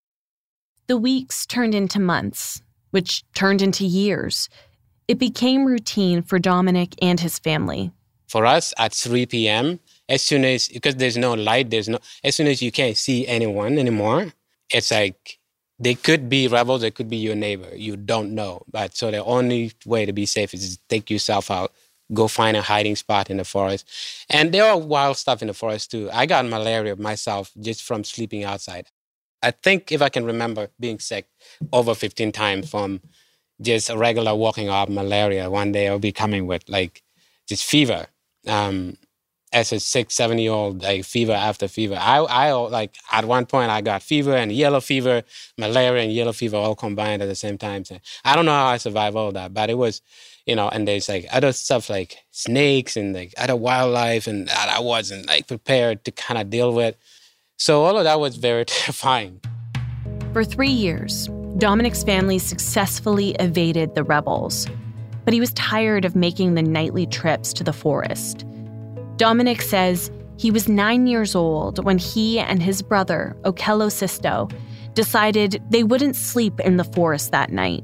The 0.87 0.97
weeks 0.97 1.45
turned 1.45 1.73
into 1.73 1.99
months, 1.99 2.61
which 2.91 3.23
turned 3.33 3.61
into 3.61 3.85
years. 3.85 4.49
It 5.07 5.19
became 5.19 5.65
routine 5.65 6.21
for 6.21 6.39
Dominic 6.39 6.95
and 7.01 7.19
his 7.19 7.39
family. 7.39 7.91
For 8.27 8.45
us, 8.45 8.73
at 8.77 8.91
3 8.91 9.27
p.m., 9.27 9.79
as 10.09 10.23
soon 10.23 10.43
as 10.45 10.67
because 10.67 10.95
there's 10.95 11.17
no 11.17 11.33
light, 11.33 11.69
there's 11.69 11.87
no 11.87 11.99
as 12.23 12.35
soon 12.35 12.47
as 12.47 12.61
you 12.61 12.71
can't 12.71 12.97
see 12.97 13.25
anyone 13.27 13.77
anymore, 13.77 14.33
it's 14.69 14.91
like 14.91 15.39
they 15.79 15.95
could 15.95 16.29
be 16.29 16.47
rebels, 16.47 16.81
they 16.81 16.91
could 16.91 17.09
be 17.09 17.17
your 17.17 17.35
neighbor. 17.35 17.75
You 17.75 17.97
don't 17.97 18.33
know. 18.33 18.63
But 18.71 18.95
so 18.95 19.11
the 19.11 19.23
only 19.23 19.73
way 19.85 20.05
to 20.05 20.13
be 20.13 20.25
safe 20.25 20.53
is 20.53 20.77
to 20.77 20.81
take 20.89 21.09
yourself 21.09 21.51
out, 21.51 21.73
go 22.13 22.27
find 22.27 22.55
a 22.55 22.61
hiding 22.61 22.95
spot 22.95 23.29
in 23.29 23.37
the 23.37 23.43
forest. 23.43 23.87
And 24.29 24.53
there 24.53 24.65
are 24.65 24.77
wild 24.77 25.17
stuff 25.17 25.41
in 25.41 25.47
the 25.47 25.53
forest 25.53 25.91
too. 25.91 26.09
I 26.13 26.25
got 26.25 26.45
malaria 26.45 26.95
myself 26.95 27.51
just 27.59 27.83
from 27.83 28.03
sleeping 28.03 28.43
outside. 28.43 28.87
I 29.41 29.51
think 29.51 29.91
if 29.91 30.01
I 30.01 30.09
can 30.09 30.25
remember 30.25 30.69
being 30.79 30.99
sick 30.99 31.27
over 31.73 31.93
15 31.93 32.31
times 32.31 32.69
from 32.69 33.01
just 33.61 33.89
a 33.89 33.97
regular 33.97 34.33
walking 34.35 34.69
off 34.69 34.89
malaria, 34.89 35.49
one 35.49 35.71
day 35.71 35.87
I'll 35.87 35.99
be 35.99 36.11
coming 36.11 36.47
with 36.47 36.67
like 36.69 37.03
just 37.47 37.65
fever. 37.65 38.07
Um, 38.47 38.97
as 39.53 39.71
a 39.71 39.79
six, 39.79 40.15
seven 40.15 40.37
year 40.37 40.51
old, 40.51 40.83
like 40.83 41.05
fever 41.05 41.31
after 41.31 41.67
fever. 41.67 41.97
I, 41.99 42.17
I 42.17 42.51
like 42.51 42.95
at 43.11 43.25
one 43.25 43.45
point 43.45 43.71
I 43.71 43.81
got 43.81 44.03
fever 44.03 44.35
and 44.35 44.51
yellow 44.51 44.81
fever, 44.81 45.23
malaria 45.57 46.03
and 46.03 46.11
yellow 46.11 46.33
fever 46.33 46.57
all 46.57 46.75
combined 46.75 47.21
at 47.21 47.27
the 47.27 47.35
same 47.35 47.57
time. 47.57 47.85
So 47.85 47.99
I 48.23 48.35
don't 48.35 48.45
know 48.45 48.51
how 48.51 48.65
I 48.65 48.77
survived 48.77 49.15
all 49.15 49.31
that, 49.31 49.53
but 49.53 49.69
it 49.69 49.77
was, 49.77 50.01
you 50.45 50.55
know, 50.55 50.67
and 50.69 50.87
there's 50.87 51.07
like 51.07 51.25
other 51.31 51.53
stuff 51.53 51.89
like 51.89 52.17
snakes 52.31 52.97
and 52.97 53.13
like 53.15 53.33
other 53.37 53.55
wildlife 53.55 54.27
and 54.27 54.49
I 54.49 54.79
wasn't 54.79 55.27
like 55.27 55.47
prepared 55.47 56.03
to 56.05 56.11
kind 56.11 56.39
of 56.39 56.49
deal 56.49 56.73
with. 56.73 56.97
So 57.57 57.83
all 57.83 57.97
of 57.97 58.03
that 58.03 58.19
was 58.19 58.35
very 58.35 58.65
terrifying. 58.65 59.39
For 60.33 60.43
three 60.43 60.67
years, 60.67 61.29
Dominic's 61.57 62.03
family 62.03 62.39
successfully 62.39 63.31
evaded 63.39 63.95
the 63.95 64.03
rebels, 64.03 64.67
but 65.23 65.33
he 65.33 65.39
was 65.39 65.53
tired 65.53 66.03
of 66.03 66.13
making 66.13 66.55
the 66.55 66.61
nightly 66.61 67.05
trips 67.05 67.53
to 67.53 67.63
the 67.63 67.71
forest. 67.71 68.45
Dominic 69.17 69.61
says 69.61 70.11
he 70.37 70.51
was 70.51 70.67
nine 70.67 71.07
years 71.07 71.35
old 71.35 71.83
when 71.85 71.97
he 71.97 72.37
and 72.37 72.61
his 72.61 72.81
brother, 72.81 73.35
Okello 73.43 73.89
Sisto, 73.89 74.49
decided 74.93 75.63
they 75.69 75.83
wouldn't 75.83 76.17
sleep 76.17 76.59
in 76.59 76.75
the 76.75 76.83
forest 76.83 77.31
that 77.31 77.49
night. 77.49 77.83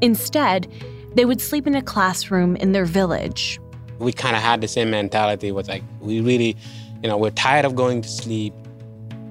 Instead, 0.00 0.70
they 1.14 1.24
would 1.24 1.40
sleep 1.40 1.66
in 1.66 1.74
a 1.74 1.82
classroom 1.82 2.54
in 2.56 2.70
their 2.70 2.84
village. 2.84 3.58
We 3.98 4.12
kind 4.12 4.36
of 4.36 4.42
had 4.42 4.60
the 4.60 4.68
same 4.68 4.90
mentality 4.90 5.50
was 5.50 5.68
like, 5.68 5.82
we 6.00 6.20
really, 6.20 6.56
you 7.02 7.08
know, 7.08 7.16
we're 7.16 7.30
tired 7.30 7.64
of 7.64 7.74
going 7.74 8.02
to 8.02 8.08
sleep 8.08 8.54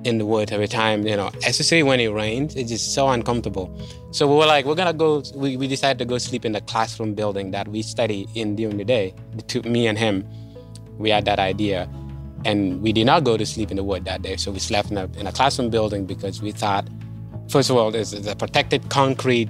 in 0.03 0.17
the 0.17 0.25
woods 0.25 0.51
every 0.51 0.67
time, 0.67 1.07
you 1.07 1.15
know, 1.15 1.31
especially 1.47 1.83
when 1.83 2.01
it 2.01 2.09
rains, 2.09 2.55
it's 2.57 2.69
just 2.69 2.93
so 2.93 3.07
uncomfortable. 3.07 3.73
So 4.11 4.27
we 4.27 4.35
were 4.35 4.45
like, 4.45 4.65
we're 4.65 4.75
gonna 4.75 4.91
go, 4.91 5.23
we, 5.33 5.55
we 5.55 5.67
decided 5.69 5.99
to 5.99 6.05
go 6.05 6.17
sleep 6.17 6.43
in 6.43 6.51
the 6.51 6.59
classroom 6.59 7.13
building 7.13 7.51
that 7.51 7.69
we 7.69 7.81
study 7.81 8.27
in 8.35 8.57
during 8.57 8.75
the 8.75 8.83
day, 8.83 9.13
to, 9.47 9.61
me 9.61 9.87
and 9.87 9.97
him 9.97 10.27
we 10.97 11.09
had 11.09 11.25
that 11.25 11.39
idea. 11.39 11.89
And 12.45 12.81
we 12.81 12.91
did 12.91 13.05
not 13.05 13.23
go 13.23 13.37
to 13.37 13.45
sleep 13.45 13.71
in 13.71 13.77
the 13.77 13.83
wood 13.83 14.05
that 14.05 14.21
day. 14.21 14.35
So 14.35 14.51
we 14.51 14.59
slept 14.59 14.91
in 14.91 14.97
a, 14.97 15.05
in 15.17 15.27
a 15.27 15.31
classroom 15.31 15.69
building 15.69 16.05
because 16.05 16.41
we 16.41 16.51
thought, 16.51 16.87
first 17.49 17.69
of 17.69 17.77
all, 17.77 17.91
there's, 17.91 18.13
a 18.13 18.35
protected 18.35 18.89
concrete. 18.89 19.49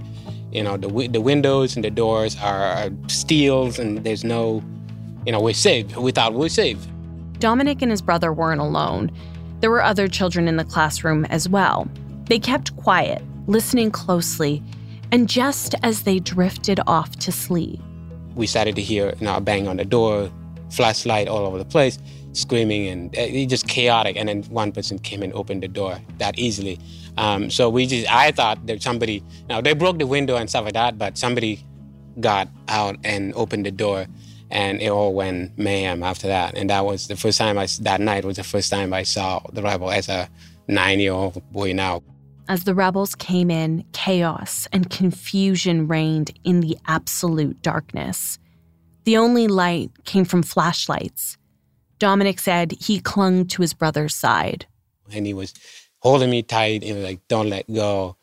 You 0.52 0.64
know, 0.64 0.78
the, 0.78 1.08
the 1.08 1.22
windows 1.22 1.76
and 1.76 1.84
the 1.84 1.90
doors 1.90 2.38
are 2.40 2.90
steels 3.08 3.80
and 3.80 4.04
there's 4.04 4.24
no, 4.24 4.64
you 5.26 5.32
know, 5.32 5.42
we're 5.42 5.54
safe. 5.54 5.96
We 5.98 6.12
thought 6.12 6.34
we 6.34 6.40
we're 6.40 6.50
safe. 6.50 6.78
Dominic 7.40 7.82
and 7.82 7.90
his 7.90 8.02
brother 8.02 8.32
weren't 8.32 8.62
alone. 8.62 9.12
There 9.62 9.72
were 9.72 9.84
other 9.84 10.08
children 10.08 10.48
in 10.48 10.58
the 10.58 10.64
classroom 10.64 11.26
as 11.26 11.50
well. 11.50 11.88
They 12.26 12.38
kept 12.38 12.76
quiet, 12.78 13.24
listening 13.48 13.92
closely, 13.92 14.62
and 15.12 15.30
just 15.30 15.76
as 15.84 16.04
they 16.04 16.20
drifted 16.20 16.80
off 16.88 17.16
to 17.18 17.32
sleep, 17.32 17.80
we 18.36 18.48
started 18.48 18.76
to 18.76 18.82
hear 18.82 19.14
you 19.20 19.26
know, 19.26 19.36
a 19.36 19.42
bang 19.42 19.68
on 19.68 19.78
the 19.78 19.86
door, 19.86 20.32
flashlight 20.74 21.28
all 21.28 21.46
over 21.46 21.58
the 21.58 21.66
place, 21.66 22.00
screaming, 22.34 22.88
and 22.88 23.16
eh, 23.18 23.26
it, 23.26 23.46
just 23.48 23.68
chaotic. 23.68 24.16
And 24.18 24.30
then 24.30 24.44
one 24.44 24.72
person 24.72 25.00
came 25.00 25.24
and 25.24 25.34
opened 25.34 25.64
the 25.64 25.68
door 25.68 26.00
that 26.18 26.38
easily. 26.38 26.80
Um, 27.18 27.50
so 27.50 27.70
we 27.70 27.86
just, 27.86 28.12
I 28.12 28.32
thought 28.32 28.66
that 28.68 28.82
somebody, 28.82 29.24
now 29.48 29.62
they 29.62 29.74
broke 29.74 30.00
the 30.00 30.08
window 30.08 30.36
and 30.36 30.50
stuff 30.50 30.66
like 30.66 30.74
that, 30.74 30.98
but 30.98 31.18
somebody 31.18 31.64
got 32.20 32.48
out 32.68 32.98
and 33.04 33.34
opened 33.36 33.66
the 33.66 33.72
door 33.72 34.08
and 34.54 34.82
it 34.82 34.90
all 34.90 35.14
went 35.14 35.58
mayhem 35.58 36.04
after 36.04 36.28
that. 36.28 36.56
And 36.56 36.70
that 36.70 36.86
was 36.86 37.08
the 37.08 37.16
first 37.16 37.38
time 37.40 37.58
I, 37.58 37.68
that 37.82 38.00
night 38.00 38.24
was 38.24 38.38
the 38.38 38.44
first 38.44 38.72
time 38.72 38.94
I 38.94 39.04
saw 39.04 39.42
the 39.52 39.64
rebel 39.64 39.90
as 39.92 40.10
a 40.10 40.30
nine 40.68 41.00
year 41.00 41.14
old 41.14 41.42
boy 41.52 41.74
now. 41.74 42.04
As 42.48 42.66
the 42.66 42.76
rebels 42.76 43.16
came 43.16 43.50
in, 43.50 43.86
chaos 43.94 44.68
and 44.72 44.90
confusion 44.90 45.88
reigned 45.88 46.38
in 46.44 46.60
the 46.60 46.78
absolute 46.88 47.62
darkness. 47.62 48.38
The 49.04 49.18
only 49.18 49.48
light 49.48 49.92
came 50.06 50.26
from 50.26 50.44
flashlights. 50.44 51.38
Dominic 52.00 52.40
said 52.40 52.74
he 52.80 53.00
clung 53.00 53.46
to 53.48 53.62
his 53.62 53.74
brother's 53.74 54.16
side. 54.16 54.66
And 55.12 55.26
he 55.26 55.34
was 55.34 55.54
holding 56.00 56.30
me 56.30 56.44
tight 56.44 56.84
and 56.84 57.04
like, 57.04 57.20
don't 57.28 57.50
let 57.50 57.72
go. 57.72 58.18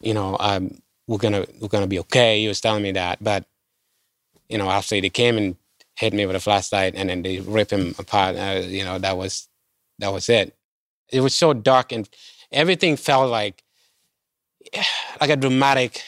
You 0.00 0.14
know, 0.14 0.36
um, 0.40 0.78
we're 1.06 1.18
gonna 1.18 1.46
we're 1.60 1.68
gonna 1.68 1.86
be 1.86 1.98
okay. 2.00 2.40
He 2.40 2.48
was 2.48 2.60
telling 2.60 2.82
me 2.82 2.92
that. 2.92 3.22
But, 3.22 3.44
you 4.48 4.58
know, 4.58 4.70
after 4.70 5.00
they 5.00 5.10
came 5.10 5.36
and 5.36 5.56
hit 5.96 6.12
me 6.12 6.26
with 6.26 6.36
a 6.36 6.40
flashlight 6.40 6.94
and 6.94 7.10
then 7.10 7.22
they 7.22 7.40
rip 7.40 7.70
him 7.70 7.94
apart, 7.98 8.36
uh, 8.36 8.62
you 8.64 8.84
know, 8.84 8.98
that 8.98 9.16
was 9.16 9.48
that 9.98 10.12
was 10.12 10.28
it. 10.28 10.56
It 11.12 11.20
was 11.20 11.34
so 11.34 11.52
dark 11.52 11.92
and 11.92 12.08
everything 12.52 12.96
felt 12.96 13.30
like 13.30 13.62
like 15.20 15.30
a 15.30 15.36
dramatic 15.36 16.04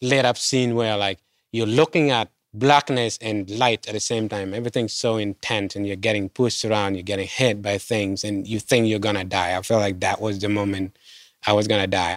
lit 0.00 0.24
up 0.24 0.38
scene 0.38 0.74
where 0.74 0.96
like 0.96 1.18
you're 1.52 1.66
looking 1.66 2.10
at 2.10 2.30
blackness 2.54 3.18
and 3.20 3.48
light 3.50 3.86
at 3.86 3.94
the 3.94 4.00
same 4.00 4.28
time. 4.28 4.54
Everything's 4.54 4.92
so 4.92 5.16
intense 5.16 5.76
and 5.76 5.86
you're 5.86 5.96
getting 5.96 6.28
pushed 6.28 6.64
around, 6.64 6.94
you're 6.94 7.02
getting 7.02 7.26
hit 7.26 7.62
by 7.62 7.78
things 7.78 8.24
and 8.24 8.46
you 8.46 8.58
think 8.58 8.86
you're 8.86 8.98
gonna 8.98 9.24
die. 9.24 9.56
I 9.56 9.62
felt 9.62 9.80
like 9.80 10.00
that 10.00 10.20
was 10.20 10.38
the 10.38 10.48
moment 10.48 10.98
I 11.46 11.52
was 11.52 11.68
gonna 11.68 11.86
die. 11.86 12.16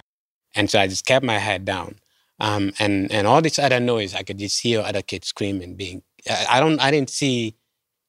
And 0.54 0.70
so 0.70 0.80
I 0.80 0.86
just 0.86 1.06
kept 1.06 1.24
my 1.24 1.38
head 1.38 1.64
down. 1.64 1.96
Um, 2.40 2.72
and, 2.78 3.10
and 3.12 3.26
all 3.26 3.40
this 3.40 3.58
other 3.58 3.78
noise, 3.78 4.14
I 4.14 4.22
could 4.22 4.38
just 4.38 4.60
hear 4.60 4.80
other 4.80 5.02
kids 5.02 5.28
screaming, 5.28 5.74
being, 5.74 6.02
I 6.50 6.60
don't, 6.60 6.80
I 6.80 6.90
didn't 6.90 7.10
see 7.10 7.54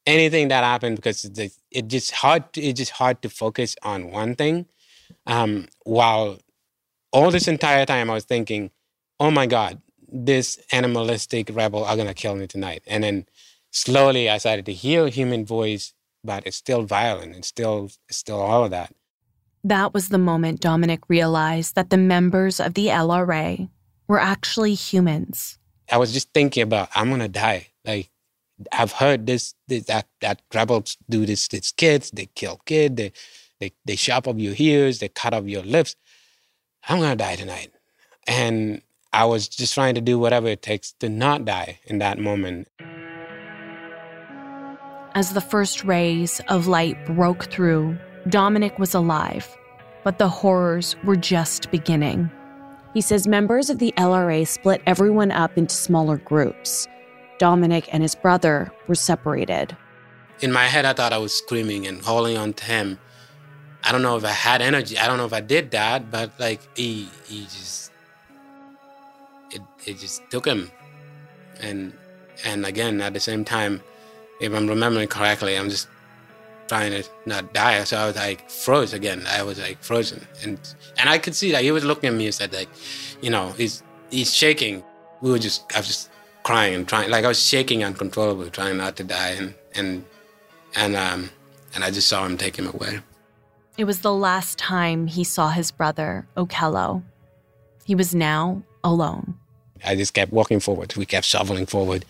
anything 0.05 0.47
that 0.47 0.63
happened 0.63 0.95
because 0.95 1.25
it, 1.25 1.53
it 1.71 1.87
just 1.87 2.11
hard, 2.11 2.43
it's 2.55 2.79
just 2.79 2.91
hard 2.91 3.21
to 3.21 3.29
focus 3.29 3.75
on 3.83 4.11
one 4.11 4.35
thing. 4.35 4.65
Um, 5.27 5.67
while 5.83 6.39
all 7.11 7.31
this 7.31 7.47
entire 7.47 7.85
time 7.85 8.09
I 8.09 8.13
was 8.15 8.25
thinking, 8.25 8.71
oh 9.19 9.29
my 9.29 9.45
God, 9.45 9.81
this 10.13 10.59
animalistic 10.71 11.49
rebel 11.53 11.83
are 11.83 11.97
gonna 11.97 12.13
kill 12.13 12.35
me 12.35 12.47
tonight. 12.47 12.83
And 12.85 13.03
then 13.03 13.25
slowly 13.71 14.29
I 14.29 14.37
started 14.37 14.65
to 14.67 14.73
hear 14.73 15.07
human 15.07 15.45
voice, 15.45 15.93
but 16.23 16.45
it's 16.45 16.57
still 16.57 16.83
violent. 16.83 17.35
It's 17.35 17.47
still 17.47 17.89
it's 18.07 18.17
still 18.17 18.39
all 18.39 18.63
of 18.63 18.71
that. 18.71 18.93
That 19.63 19.93
was 19.93 20.09
the 20.09 20.17
moment 20.17 20.61
Dominic 20.61 21.09
realized 21.09 21.75
that 21.75 21.89
the 21.89 21.97
members 21.97 22.59
of 22.59 22.75
the 22.75 22.87
LRA 22.87 23.69
were 24.07 24.19
actually 24.19 24.75
humans. 24.75 25.57
I 25.91 25.97
was 25.97 26.13
just 26.13 26.31
thinking 26.33 26.63
about 26.63 26.89
I'm 26.95 27.09
gonna 27.09 27.27
die. 27.27 27.67
Like 27.83 28.11
I've 28.71 28.91
heard 28.91 29.25
this, 29.25 29.55
this 29.67 29.85
that 29.85 30.07
that 30.21 30.41
rebels 30.53 30.97
do 31.09 31.25
this 31.25 31.47
to 31.49 31.61
kids. 31.75 32.11
They 32.11 32.27
kill 32.27 32.61
kids. 32.65 32.95
They 32.95 33.11
they 33.59 33.71
they 33.85 33.95
chop 33.95 34.27
off 34.27 34.37
your 34.37 34.55
ears. 34.57 34.99
They 34.99 35.09
cut 35.09 35.33
off 35.33 35.45
your 35.45 35.63
lips. 35.63 35.95
I'm 36.87 36.99
gonna 36.99 37.15
die 37.15 37.35
tonight. 37.35 37.71
And 38.27 38.81
I 39.13 39.25
was 39.25 39.47
just 39.47 39.75
trying 39.75 39.93
to 39.95 40.01
do 40.01 40.17
whatever 40.17 40.47
it 40.47 40.63
takes 40.63 40.91
to 40.93 41.07
not 41.07 41.45
die 41.45 41.79
in 41.85 41.99
that 41.99 42.17
moment. 42.17 42.67
As 45.15 45.33
the 45.33 45.41
first 45.41 45.83
rays 45.83 46.41
of 46.49 46.65
light 46.65 47.05
broke 47.05 47.45
through, 47.51 47.95
Dominic 48.27 48.79
was 48.79 48.95
alive, 48.95 49.55
but 50.03 50.17
the 50.17 50.27
horrors 50.27 50.95
were 51.03 51.15
just 51.15 51.69
beginning. 51.69 52.31
He 52.95 53.01
says 53.01 53.27
members 53.27 53.69
of 53.69 53.77
the 53.77 53.93
LRA 53.97 54.47
split 54.47 54.81
everyone 54.87 55.31
up 55.31 55.57
into 55.59 55.75
smaller 55.75 56.17
groups. 56.17 56.87
Dominic 57.37 57.87
and 57.93 58.01
his 58.01 58.15
brother 58.15 58.71
were 58.87 58.95
separated. 58.95 59.77
In 60.41 60.51
my 60.51 60.65
head, 60.65 60.85
I 60.85 60.93
thought 60.93 61.13
I 61.13 61.19
was 61.19 61.37
screaming 61.37 61.85
and 61.85 62.01
holding 62.01 62.35
on 62.35 62.53
to 62.53 62.65
him. 62.65 62.99
I 63.83 63.91
don't 63.91 64.01
know 64.01 64.17
if 64.17 64.25
I 64.25 64.29
had 64.29 64.61
energy. 64.63 64.97
I 64.97 65.05
don't 65.05 65.17
know 65.17 65.25
if 65.25 65.33
I 65.33 65.41
did 65.41 65.71
that, 65.71 66.09
but 66.09 66.31
like 66.39 66.61
he, 66.75 67.09
he 67.27 67.43
just, 67.43 67.91
it, 69.53 69.61
it 69.85 69.99
just 69.99 70.21
took 70.29 70.45
him, 70.45 70.71
and 71.61 71.93
and 72.43 72.65
again 72.65 73.01
at 73.01 73.13
the 73.13 73.19
same 73.19 73.45
time, 73.45 73.81
if 74.39 74.53
I'm 74.53 74.67
remembering 74.67 75.07
correctly, 75.07 75.57
I'm 75.57 75.69
just 75.69 75.87
trying 76.67 76.91
to 76.91 77.03
not 77.25 77.53
die. 77.53 77.83
So 77.83 77.97
I 77.97 78.05
was 78.07 78.15
like 78.15 78.49
froze 78.49 78.93
again. 78.93 79.23
I 79.27 79.43
was 79.43 79.59
like 79.59 79.83
frozen, 79.83 80.25
and 80.43 80.59
and 80.97 81.09
I 81.09 81.17
could 81.17 81.35
see 81.35 81.51
that 81.51 81.63
he 81.63 81.71
was 81.71 81.83
looking 81.83 82.09
at 82.09 82.15
me 82.15 82.25
and 82.25 82.35
said 82.35 82.53
like, 82.53 82.69
you 83.21 83.29
know, 83.29 83.51
he's 83.51 83.83
he's 84.09 84.33
shaking. 84.33 84.83
We 85.21 85.31
were 85.31 85.39
just 85.39 85.63
I 85.75 85.79
was 85.79 85.87
just 85.87 86.09
crying 86.43 86.73
and 86.75 86.87
trying 86.87 87.09
like 87.09 87.25
I 87.25 87.29
was 87.29 87.41
shaking 87.41 87.83
uncontrollably, 87.83 88.49
trying 88.49 88.77
not 88.77 88.95
to 88.97 89.03
die, 89.03 89.29
and 89.29 89.53
and 89.75 90.05
and 90.75 90.95
um 90.95 91.29
and 91.75 91.83
I 91.83 91.91
just 91.91 92.07
saw 92.07 92.25
him 92.25 92.37
take 92.37 92.55
him 92.55 92.67
away. 92.67 92.99
It 93.77 93.85
was 93.85 94.01
the 94.01 94.13
last 94.13 94.59
time 94.59 95.07
he 95.07 95.23
saw 95.23 95.49
his 95.49 95.71
brother, 95.71 96.27
Okello. 96.37 97.03
He 97.85 97.95
was 97.95 98.13
now 98.13 98.61
alone. 98.83 99.35
I 99.85 99.95
just 99.95 100.13
kept 100.13 100.31
walking 100.31 100.59
forward. 100.59 100.95
We 100.95 101.05
kept 101.05 101.25
shoveling 101.25 101.65
forward 101.65 102.05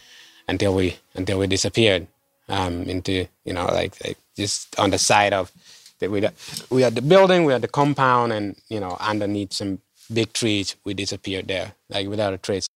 until 0.47 0.73
we 0.75 0.97
until 1.15 1.39
we 1.39 1.47
disappeared 1.47 2.07
um, 2.49 2.83
into 2.83 3.27
you 3.45 3.53
know 3.53 3.65
like, 3.65 3.95
like 4.03 4.17
just 4.35 4.77
on 4.79 4.91
the 4.91 4.97
side 4.97 5.33
of 5.33 5.51
that 5.99 6.11
we 6.11 6.27
we 6.69 6.81
had 6.81 6.95
the 6.95 7.01
building, 7.01 7.45
we 7.45 7.53
had 7.53 7.61
the 7.61 7.67
compound, 7.67 8.33
and 8.33 8.55
you 8.69 8.79
know 8.79 8.97
underneath 8.99 9.53
some 9.53 9.79
big 10.11 10.33
trees, 10.33 10.75
we 10.83 10.93
disappeared 10.93 11.47
there 11.47 11.73
like 11.89 12.07
without 12.07 12.33
a 12.33 12.37
trace. 12.37 12.67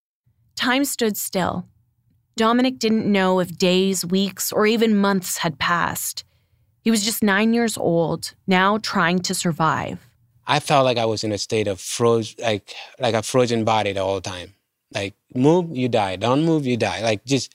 Time 0.55 0.86
stood 0.86 1.17
still. 1.17 1.67
Dominic 2.36 2.77
didn't 2.79 3.12
know 3.12 3.39
if 3.39 3.57
days, 3.57 4.05
weeks, 4.05 4.51
or 4.51 4.67
even 4.67 4.95
months 4.95 5.39
had 5.39 5.57
passed. 5.57 6.23
He 6.83 6.91
was 6.91 7.03
just 7.03 7.23
nine 7.23 7.53
years 7.53 7.77
old, 7.77 8.33
now 8.45 8.77
trying 8.77 9.19
to 9.19 9.33
survive. 9.33 10.07
I 10.45 10.60
felt 10.60 10.86
like 10.86 10.97
I 10.97 11.05
was 11.05 11.23
in 11.23 11.31
a 11.31 11.38
state 11.38 11.67
of 11.67 11.81
froze, 11.81 12.36
like 12.39 12.73
like 12.99 13.15
a 13.15 13.23
frozen 13.23 13.65
body 13.65 13.91
the 13.91 14.03
whole 14.03 14.21
time. 14.21 14.53
Like 14.93 15.15
move, 15.36 15.76
you 15.76 15.89
die. 15.89 16.15
Don't 16.15 16.45
move, 16.45 16.65
you 16.65 16.78
die. 16.78 17.02
Like 17.02 17.26
just 17.26 17.54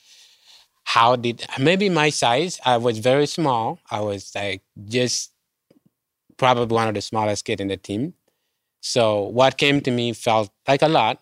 how 0.84 1.16
did 1.16 1.44
maybe 1.58 1.88
my 1.88 2.10
size? 2.10 2.60
I 2.64 2.76
was 2.76 2.98
very 2.98 3.26
small. 3.26 3.78
I 3.90 4.00
was 4.00 4.32
like 4.34 4.62
just 4.86 5.32
probably 6.36 6.74
one 6.74 6.88
of 6.88 6.94
the 6.94 7.00
smallest 7.00 7.44
kid 7.44 7.60
in 7.60 7.68
the 7.68 7.76
team. 7.76 8.14
So 8.80 9.22
what 9.22 9.58
came 9.58 9.80
to 9.82 9.90
me 9.90 10.12
felt 10.12 10.50
like 10.66 10.82
a 10.82 10.88
lot, 10.88 11.20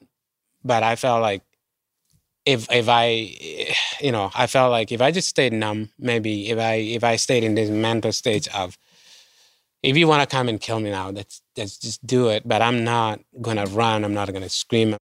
but 0.65 0.83
I 0.83 0.97
felt 0.97 1.23
like 1.23 1.43
if 2.47 2.71
if 2.71 2.89
I 2.89 3.37
you 4.01 4.13
know 4.13 4.31
I 4.35 4.47
felt 4.47 4.71
like 4.71 4.93
if 4.93 5.01
I 5.01 5.11
just 5.11 5.29
stayed 5.29 5.53
numb, 5.53 5.91
maybe 5.99 6.51
if 6.51 6.59
I 6.59 6.75
if 6.75 7.05
I 7.05 7.17
stayed 7.17 7.45
in 7.45 7.55
this 7.55 7.71
mental 7.71 8.13
state 8.13 8.53
of 8.55 8.77
if 9.83 9.97
you 9.97 10.07
want 10.09 10.29
to 10.29 10.37
come 10.37 10.49
and 10.49 10.61
kill 10.61 10.81
me 10.81 10.91
now, 10.91 11.11
let's 11.11 11.43
let's 11.57 11.79
just 11.79 12.05
do 12.07 12.29
it. 12.29 12.47
But 12.47 12.63
I'm 12.63 12.85
not 12.85 13.21
gonna 13.41 13.67
run. 13.67 14.05
I'm 14.05 14.15
not 14.15 14.33
gonna 14.33 14.49
scream. 14.49 14.97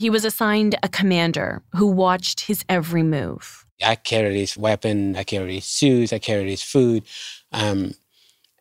He 0.00 0.08
was 0.08 0.24
assigned 0.24 0.76
a 0.82 0.88
commander 0.88 1.62
who 1.76 1.86
watched 1.86 2.40
his 2.40 2.64
every 2.70 3.02
move. 3.02 3.66
I 3.84 3.96
carried 3.96 4.34
his 4.34 4.56
weapon. 4.56 5.14
I 5.14 5.24
carried 5.24 5.52
his 5.52 5.68
shoes. 5.68 6.10
I 6.10 6.18
carried 6.18 6.48
his 6.48 6.62
food, 6.62 7.02
um, 7.52 7.92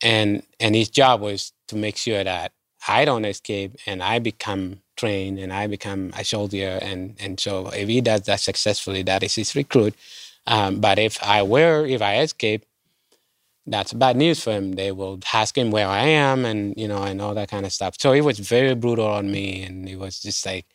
and 0.01 0.43
and 0.59 0.75
his 0.75 0.89
job 0.89 1.21
was 1.21 1.53
to 1.69 1.77
make 1.77 1.95
sure 1.95 2.25
that 2.25 2.51
I 2.89 3.05
don't 3.05 3.23
escape 3.23 3.77
and 3.85 4.03
I 4.03 4.19
become 4.19 4.81
trained 4.97 5.39
and 5.39 5.53
I 5.53 5.67
become 5.67 6.11
a 6.17 6.25
soldier. 6.25 6.77
And, 6.81 7.15
and 7.19 7.39
so 7.39 7.67
if 7.67 7.87
he 7.87 8.01
does 8.01 8.23
that 8.23 8.41
successfully, 8.41 9.03
that 9.03 9.23
is 9.23 9.35
his 9.35 9.55
recruit. 9.55 9.95
Um, 10.45 10.81
but 10.81 10.99
if 10.99 11.21
I 11.23 11.43
were, 11.43 11.85
if 11.85 12.01
I 12.01 12.19
escape, 12.19 12.65
that's 13.67 13.93
bad 13.93 14.17
news 14.17 14.43
for 14.43 14.51
him. 14.51 14.73
They 14.73 14.91
will 14.91 15.19
ask 15.33 15.57
him 15.57 15.71
where 15.71 15.87
I 15.87 16.05
am 16.05 16.45
and, 16.45 16.73
you 16.75 16.87
know, 16.87 17.03
and 17.03 17.21
all 17.21 17.35
that 17.35 17.49
kind 17.49 17.65
of 17.65 17.71
stuff. 17.71 17.95
So 17.99 18.13
he 18.13 18.21
was 18.21 18.39
very 18.39 18.73
brutal 18.75 19.07
on 19.07 19.31
me 19.31 19.63
and 19.63 19.87
it 19.87 19.97
was 19.97 20.19
just 20.19 20.45
like, 20.45 20.65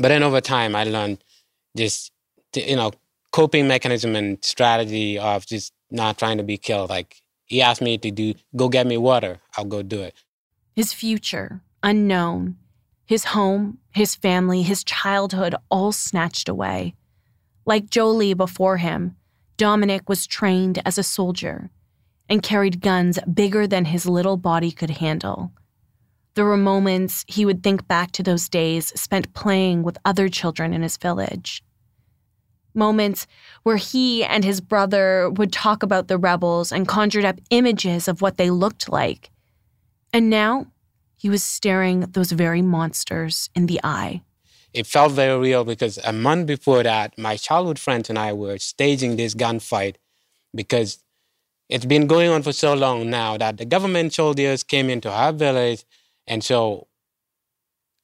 but 0.00 0.08
then 0.08 0.22
over 0.22 0.40
time 0.40 0.74
I 0.74 0.84
learned 0.84 1.22
just, 1.76 2.10
you 2.56 2.74
know, 2.74 2.92
coping 3.32 3.68
mechanism 3.68 4.16
and 4.16 4.42
strategy 4.42 5.18
of 5.18 5.46
just 5.46 5.72
not 5.90 6.18
trying 6.18 6.38
to 6.38 6.42
be 6.42 6.56
killed. 6.56 6.90
Like 6.90 7.22
he 7.44 7.60
asked 7.62 7.82
me 7.82 7.98
to 7.98 8.10
do, 8.10 8.34
go 8.56 8.68
get 8.68 8.86
me 8.86 8.96
water. 8.96 9.38
I'll 9.56 9.64
go 9.64 9.82
do 9.82 10.00
it. 10.00 10.14
His 10.74 10.92
future, 10.92 11.60
unknown, 11.82 12.56
his 13.04 13.26
home, 13.26 13.78
his 13.90 14.14
family, 14.14 14.62
his 14.62 14.82
childhood 14.84 15.54
all 15.70 15.92
snatched 15.92 16.48
away. 16.48 16.94
Like 17.66 17.90
Jolly 17.90 18.34
before 18.34 18.78
him, 18.78 19.16
Dominic 19.56 20.08
was 20.08 20.26
trained 20.26 20.80
as 20.86 20.96
a 20.96 21.02
soldier 21.02 21.70
and 22.28 22.42
carried 22.42 22.80
guns 22.80 23.18
bigger 23.32 23.66
than 23.66 23.86
his 23.86 24.06
little 24.06 24.36
body 24.36 24.70
could 24.70 24.90
handle. 24.90 25.52
There 26.40 26.46
were 26.46 26.56
moments 26.56 27.26
he 27.28 27.44
would 27.44 27.62
think 27.62 27.86
back 27.86 28.12
to 28.12 28.22
those 28.22 28.48
days 28.48 28.98
spent 28.98 29.34
playing 29.34 29.82
with 29.82 29.98
other 30.06 30.30
children 30.30 30.72
in 30.72 30.80
his 30.80 30.96
village. 30.96 31.62
Moments 32.72 33.26
where 33.62 33.76
he 33.76 34.24
and 34.24 34.42
his 34.42 34.62
brother 34.62 35.28
would 35.28 35.52
talk 35.52 35.82
about 35.82 36.08
the 36.08 36.16
rebels 36.16 36.72
and 36.72 36.88
conjured 36.88 37.26
up 37.26 37.38
images 37.50 38.08
of 38.08 38.22
what 38.22 38.38
they 38.38 38.48
looked 38.48 38.88
like. 38.88 39.28
And 40.14 40.30
now 40.30 40.68
he 41.14 41.28
was 41.28 41.44
staring 41.44 42.06
those 42.12 42.32
very 42.32 42.62
monsters 42.62 43.50
in 43.54 43.66
the 43.66 43.78
eye. 43.84 44.22
It 44.72 44.86
felt 44.86 45.12
very 45.12 45.38
real 45.38 45.64
because 45.64 45.98
a 45.98 46.12
month 46.14 46.46
before 46.46 46.82
that, 46.82 47.18
my 47.18 47.36
childhood 47.36 47.78
friends 47.78 48.08
and 48.08 48.18
I 48.18 48.32
were 48.32 48.56
staging 48.56 49.16
this 49.16 49.34
gunfight 49.34 49.96
because 50.54 51.04
it's 51.68 51.84
been 51.84 52.06
going 52.06 52.30
on 52.30 52.42
for 52.42 52.54
so 52.54 52.72
long 52.72 53.10
now 53.10 53.36
that 53.36 53.58
the 53.58 53.66
government 53.66 54.14
soldiers 54.14 54.62
came 54.62 54.88
into 54.88 55.10
our 55.10 55.34
village. 55.34 55.84
And 56.26 56.44
so 56.44 56.86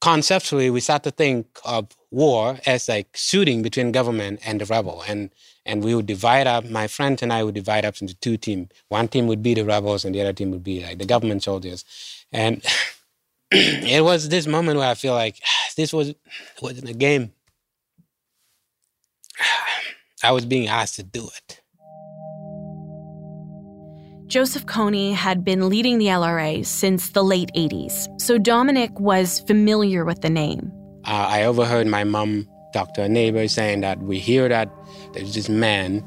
conceptually, 0.01 0.69
we 0.69 0.79
start 0.79 1.03
to 1.03 1.11
think 1.11 1.47
of 1.65 1.87
war 2.11 2.59
as 2.65 2.87
like 2.87 3.15
shooting 3.15 3.61
between 3.61 3.91
government 3.91 4.39
and 4.45 4.61
the 4.61 4.65
rebel. 4.65 5.03
And, 5.07 5.31
and 5.65 5.83
we 5.83 5.95
would 5.95 6.05
divide 6.05 6.47
up, 6.47 6.65
my 6.65 6.87
friends 6.87 7.21
and 7.21 7.33
I 7.33 7.43
would 7.43 7.55
divide 7.55 7.85
up 7.85 8.01
into 8.01 8.15
two 8.15 8.37
teams. 8.37 8.69
One 8.89 9.07
team 9.07 9.27
would 9.27 9.43
be 9.43 9.53
the 9.53 9.65
rebels 9.65 10.05
and 10.05 10.13
the 10.13 10.21
other 10.21 10.33
team 10.33 10.51
would 10.51 10.63
be 10.63 10.83
like 10.83 10.97
the 10.97 11.05
government 11.05 11.43
soldiers. 11.43 11.83
And 12.31 12.63
it 13.51 14.03
was 14.03 14.29
this 14.29 14.47
moment 14.47 14.77
where 14.77 14.89
I 14.89 14.95
feel 14.95 15.13
like 15.13 15.41
this 15.77 15.93
was 15.93 16.13
wasn't 16.61 16.89
a 16.89 16.93
game. 16.93 17.31
I 20.23 20.31
was 20.31 20.45
being 20.45 20.67
asked 20.67 20.95
to 20.95 21.03
do 21.03 21.29
it. 21.37 21.61
Joseph 24.27 24.65
Kony 24.65 25.13
had 25.13 25.45
been 25.45 25.69
leading 25.69 25.99
the 25.99 26.07
LRA 26.07 26.65
since 26.65 27.11
the 27.11 27.23
late 27.23 27.49
80s, 27.55 28.09
so 28.19 28.37
Dominic 28.37 28.99
was 28.99 29.39
familiar 29.47 30.03
with 30.03 30.21
the 30.21 30.29
name. 30.29 30.69
Uh, 31.05 31.27
I 31.29 31.45
overheard 31.45 31.87
my 31.87 32.03
mom 32.03 32.45
talk 32.73 32.93
to 32.95 33.03
a 33.03 33.07
neighbor 33.07 33.47
saying 33.47 33.79
that 33.81 33.99
we 33.99 34.19
hear 34.19 34.49
that 34.49 34.69
there's 35.13 35.33
this 35.33 35.47
man 35.47 36.03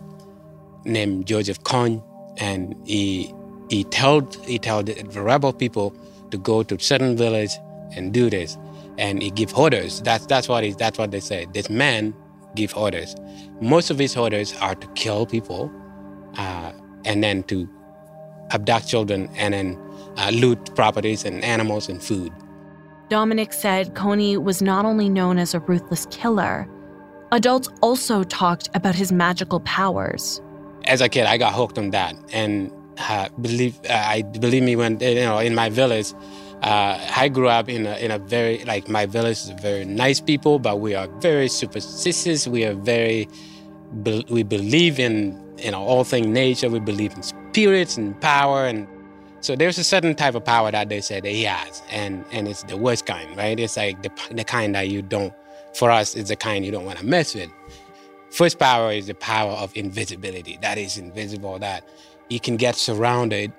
named 0.84 1.26
Joseph 1.26 1.62
Kony, 1.62 2.04
and 2.36 2.76
he 2.84 3.32
he 3.70 3.84
told 3.84 4.36
he 4.44 4.58
told 4.58 4.86
the 4.86 5.22
rebel 5.22 5.54
people 5.54 5.96
to 6.30 6.36
go 6.36 6.62
to 6.62 6.78
certain 6.78 7.16
village 7.16 7.52
and 7.96 8.12
do 8.12 8.28
this, 8.28 8.58
and 8.98 9.22
he 9.22 9.30
give 9.30 9.56
orders. 9.56 10.02
That's 10.02 10.26
that's 10.26 10.46
what 10.46 10.62
he, 10.62 10.72
that's 10.72 10.98
what 10.98 11.10
they 11.10 11.20
say. 11.20 11.46
This 11.54 11.70
man 11.70 12.14
give 12.54 12.76
orders. 12.76 13.16
Most 13.62 13.90
of 13.90 13.98
his 13.98 14.14
orders 14.14 14.54
are 14.60 14.74
to 14.74 14.86
kill 14.88 15.24
people, 15.24 15.72
uh, 16.36 16.72
and 17.06 17.24
then 17.24 17.44
to 17.44 17.66
abduct 18.50 18.88
children, 18.88 19.28
and 19.36 19.54
then 19.54 19.78
uh, 20.16 20.30
loot 20.30 20.74
properties 20.74 21.24
and 21.24 21.42
animals 21.44 21.88
and 21.88 22.02
food. 22.02 22.32
Dominic 23.08 23.52
said 23.52 23.94
Kony 23.94 24.40
was 24.40 24.62
not 24.62 24.84
only 24.84 25.08
known 25.08 25.38
as 25.38 25.54
a 25.54 25.60
ruthless 25.60 26.06
killer, 26.10 26.68
Adults 27.32 27.68
also 27.80 28.24
talked 28.24 28.68
about 28.74 28.94
his 28.94 29.12
magical 29.12 29.60
powers. 29.60 30.40
As 30.84 31.00
a 31.00 31.08
kid, 31.08 31.26
I 31.26 31.38
got 31.38 31.54
hooked 31.54 31.78
on 31.78 31.90
that, 31.90 32.16
and 32.32 32.72
uh, 32.98 33.28
believe 33.40 33.78
uh, 33.88 33.92
I 34.06 34.22
believe 34.22 34.62
me 34.62 34.74
when 34.76 34.98
you 35.00 35.14
know 35.14 35.38
in 35.38 35.54
my 35.54 35.68
village. 35.68 36.12
Uh, 36.62 37.00
I 37.16 37.28
grew 37.28 37.48
up 37.48 37.70
in 37.70 37.86
a, 37.86 37.96
in 37.96 38.10
a 38.10 38.18
very 38.18 38.62
like 38.64 38.88
my 38.88 39.06
village 39.06 39.38
is 39.38 39.50
very 39.62 39.84
nice 39.84 40.20
people, 40.20 40.58
but 40.58 40.80
we 40.80 40.94
are 40.94 41.08
very 41.20 41.48
superstitious. 41.48 42.46
We 42.46 42.64
are 42.64 42.74
very 42.74 43.28
be, 44.02 44.24
we 44.28 44.42
believe 44.42 44.98
in 44.98 45.40
you 45.62 45.70
know 45.70 45.82
all 45.82 46.04
things 46.04 46.26
nature. 46.26 46.68
We 46.68 46.80
believe 46.80 47.12
in 47.14 47.22
spirits 47.22 47.96
and 47.96 48.18
power, 48.20 48.66
and 48.66 48.86
so 49.40 49.56
there's 49.56 49.78
a 49.78 49.84
certain 49.84 50.14
type 50.14 50.34
of 50.34 50.44
power 50.44 50.70
that 50.70 50.88
they 50.88 51.00
say 51.00 51.20
that 51.20 51.28
he 51.28 51.44
has, 51.44 51.82
and 51.90 52.24
and 52.32 52.48
it's 52.48 52.62
the 52.64 52.76
worst 52.76 53.06
kind, 53.06 53.36
right? 53.36 53.58
It's 53.58 53.76
like 53.76 54.02
the 54.02 54.10
the 54.30 54.44
kind 54.44 54.74
that 54.74 54.88
you 54.88 55.02
don't. 55.02 55.32
For 55.74 55.90
us, 55.90 56.16
it's 56.16 56.30
the 56.30 56.36
kind 56.36 56.64
you 56.64 56.72
don't 56.72 56.84
want 56.84 56.98
to 56.98 57.06
mess 57.06 57.34
with. 57.34 57.50
First 58.30 58.58
power 58.58 58.90
is 58.90 59.06
the 59.06 59.14
power 59.14 59.52
of 59.52 59.76
invisibility. 59.76 60.58
That 60.62 60.78
is 60.78 60.98
invisible. 60.98 61.58
That 61.60 61.88
you 62.28 62.40
can 62.40 62.56
get 62.56 62.74
surrounded 62.74 63.52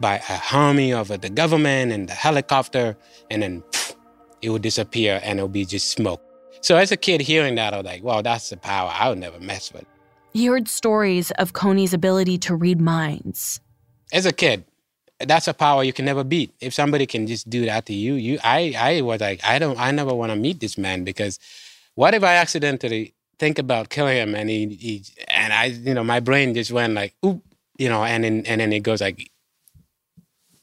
by 0.00 0.20
a 0.28 0.40
army 0.52 0.92
of 0.92 1.08
the 1.08 1.30
government 1.30 1.92
and 1.92 2.08
the 2.08 2.14
helicopter, 2.14 2.96
and 3.30 3.42
then 3.42 3.62
pff, 3.70 3.94
it 4.42 4.50
will 4.50 4.58
disappear 4.58 5.20
and 5.24 5.38
it'll 5.38 5.48
be 5.48 5.64
just 5.64 5.90
smoke. 5.90 6.20
So 6.60 6.76
as 6.76 6.92
a 6.92 6.96
kid 6.96 7.20
hearing 7.20 7.54
that, 7.56 7.74
I 7.74 7.78
was 7.78 7.86
like, 7.86 8.02
well, 8.02 8.22
that's 8.22 8.50
the 8.50 8.56
power 8.56 8.90
I'll 8.92 9.16
never 9.16 9.40
mess 9.40 9.72
with. 9.72 9.84
He 10.34 10.46
heard 10.46 10.66
stories 10.66 11.30
of 11.32 11.52
Kony's 11.52 11.94
ability 11.94 12.38
to 12.38 12.56
read 12.56 12.80
minds. 12.80 13.60
As 14.12 14.26
a 14.26 14.32
kid, 14.32 14.64
that's 15.20 15.46
a 15.46 15.54
power 15.54 15.84
you 15.84 15.92
can 15.92 16.04
never 16.04 16.24
beat. 16.24 16.52
If 16.60 16.74
somebody 16.74 17.06
can 17.06 17.28
just 17.28 17.48
do 17.48 17.64
that 17.66 17.86
to 17.86 17.94
you, 17.94 18.14
you 18.14 18.40
I 18.42 18.74
I 18.76 19.00
was 19.02 19.20
like, 19.20 19.40
I 19.44 19.60
don't 19.60 19.78
I 19.78 19.92
never 19.92 20.12
want 20.12 20.32
to 20.32 20.36
meet 20.36 20.58
this 20.58 20.76
man 20.76 21.04
because 21.04 21.38
what 21.94 22.14
if 22.14 22.24
I 22.24 22.34
accidentally 22.34 23.14
think 23.38 23.60
about 23.60 23.90
killing 23.90 24.16
him 24.16 24.34
and 24.34 24.50
he, 24.50 24.66
he 24.74 25.04
and 25.28 25.52
I 25.52 25.66
you 25.66 25.94
know 25.94 26.04
my 26.04 26.18
brain 26.20 26.52
just 26.52 26.72
went 26.72 26.94
like 26.94 27.14
oop 27.24 27.40
you 27.78 27.88
know 27.88 28.02
and 28.04 28.24
then 28.24 28.44
and 28.46 28.60
then 28.60 28.72
it 28.72 28.80
goes 28.80 29.00
like 29.00 29.30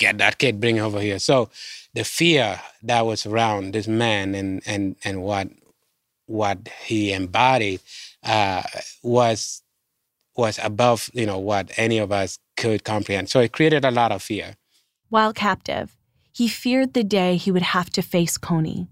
get 0.01 0.17
that 0.17 0.37
kid, 0.37 0.59
bring 0.59 0.77
him 0.77 0.85
over 0.85 0.99
here. 0.99 1.19
So 1.19 1.49
the 1.93 2.03
fear 2.03 2.59
that 2.83 3.05
was 3.05 3.25
around 3.25 3.73
this 3.73 3.87
man 3.87 4.35
and 4.35 4.61
and 4.65 4.97
and 5.05 5.23
what 5.23 5.47
what 6.25 6.69
he 6.85 7.13
embodied 7.13 7.81
uh, 8.23 8.63
was 9.03 9.60
was 10.35 10.59
above 10.63 11.09
you 11.13 11.25
know 11.25 11.37
what 11.37 11.71
any 11.77 11.97
of 11.97 12.11
us 12.11 12.39
could 12.57 12.83
comprehend. 12.83 13.29
So 13.29 13.39
it 13.39 13.51
created 13.51 13.85
a 13.85 13.91
lot 13.91 14.11
of 14.11 14.21
fear. 14.21 14.55
While 15.09 15.33
captive, 15.33 15.97
he 16.31 16.47
feared 16.47 16.93
the 16.93 17.03
day 17.03 17.35
he 17.35 17.51
would 17.51 17.61
have 17.61 17.89
to 17.91 18.01
face 18.01 18.37
Kony. 18.37 18.87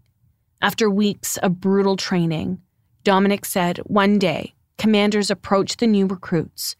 After 0.61 0.89
weeks 0.89 1.37
of 1.37 1.61
brutal 1.61 1.95
training, 1.95 2.61
Dominic 3.03 3.45
said 3.45 3.77
one 3.85 4.19
day 4.19 4.53
commanders 4.77 5.29
approached 5.31 5.79
the 5.79 5.87
new 5.87 6.07
recruits, 6.07 6.75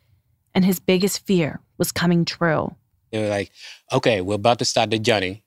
and 0.53 0.65
his 0.65 0.79
biggest 0.79 1.25
fear 1.25 1.61
was 1.77 1.91
coming 1.91 2.25
true. 2.25 2.75
They 3.11 3.21
were 3.21 3.29
like, 3.29 3.51
okay, 3.91 4.21
we're 4.21 4.35
about 4.35 4.59
to 4.59 4.65
start 4.65 4.89
the 4.89 4.99
journey 4.99 5.43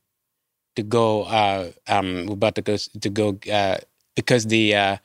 to 0.76 0.82
go, 0.82 1.24
uh, 1.24 1.70
um, 1.86 2.26
we're 2.26 2.34
about 2.34 2.54
to 2.56 2.62
go, 2.62 2.76
to 2.76 3.10
go 3.10 3.38
uh, 3.52 3.78
because 4.16 4.46
the 4.46 4.74
uh, 4.74 4.96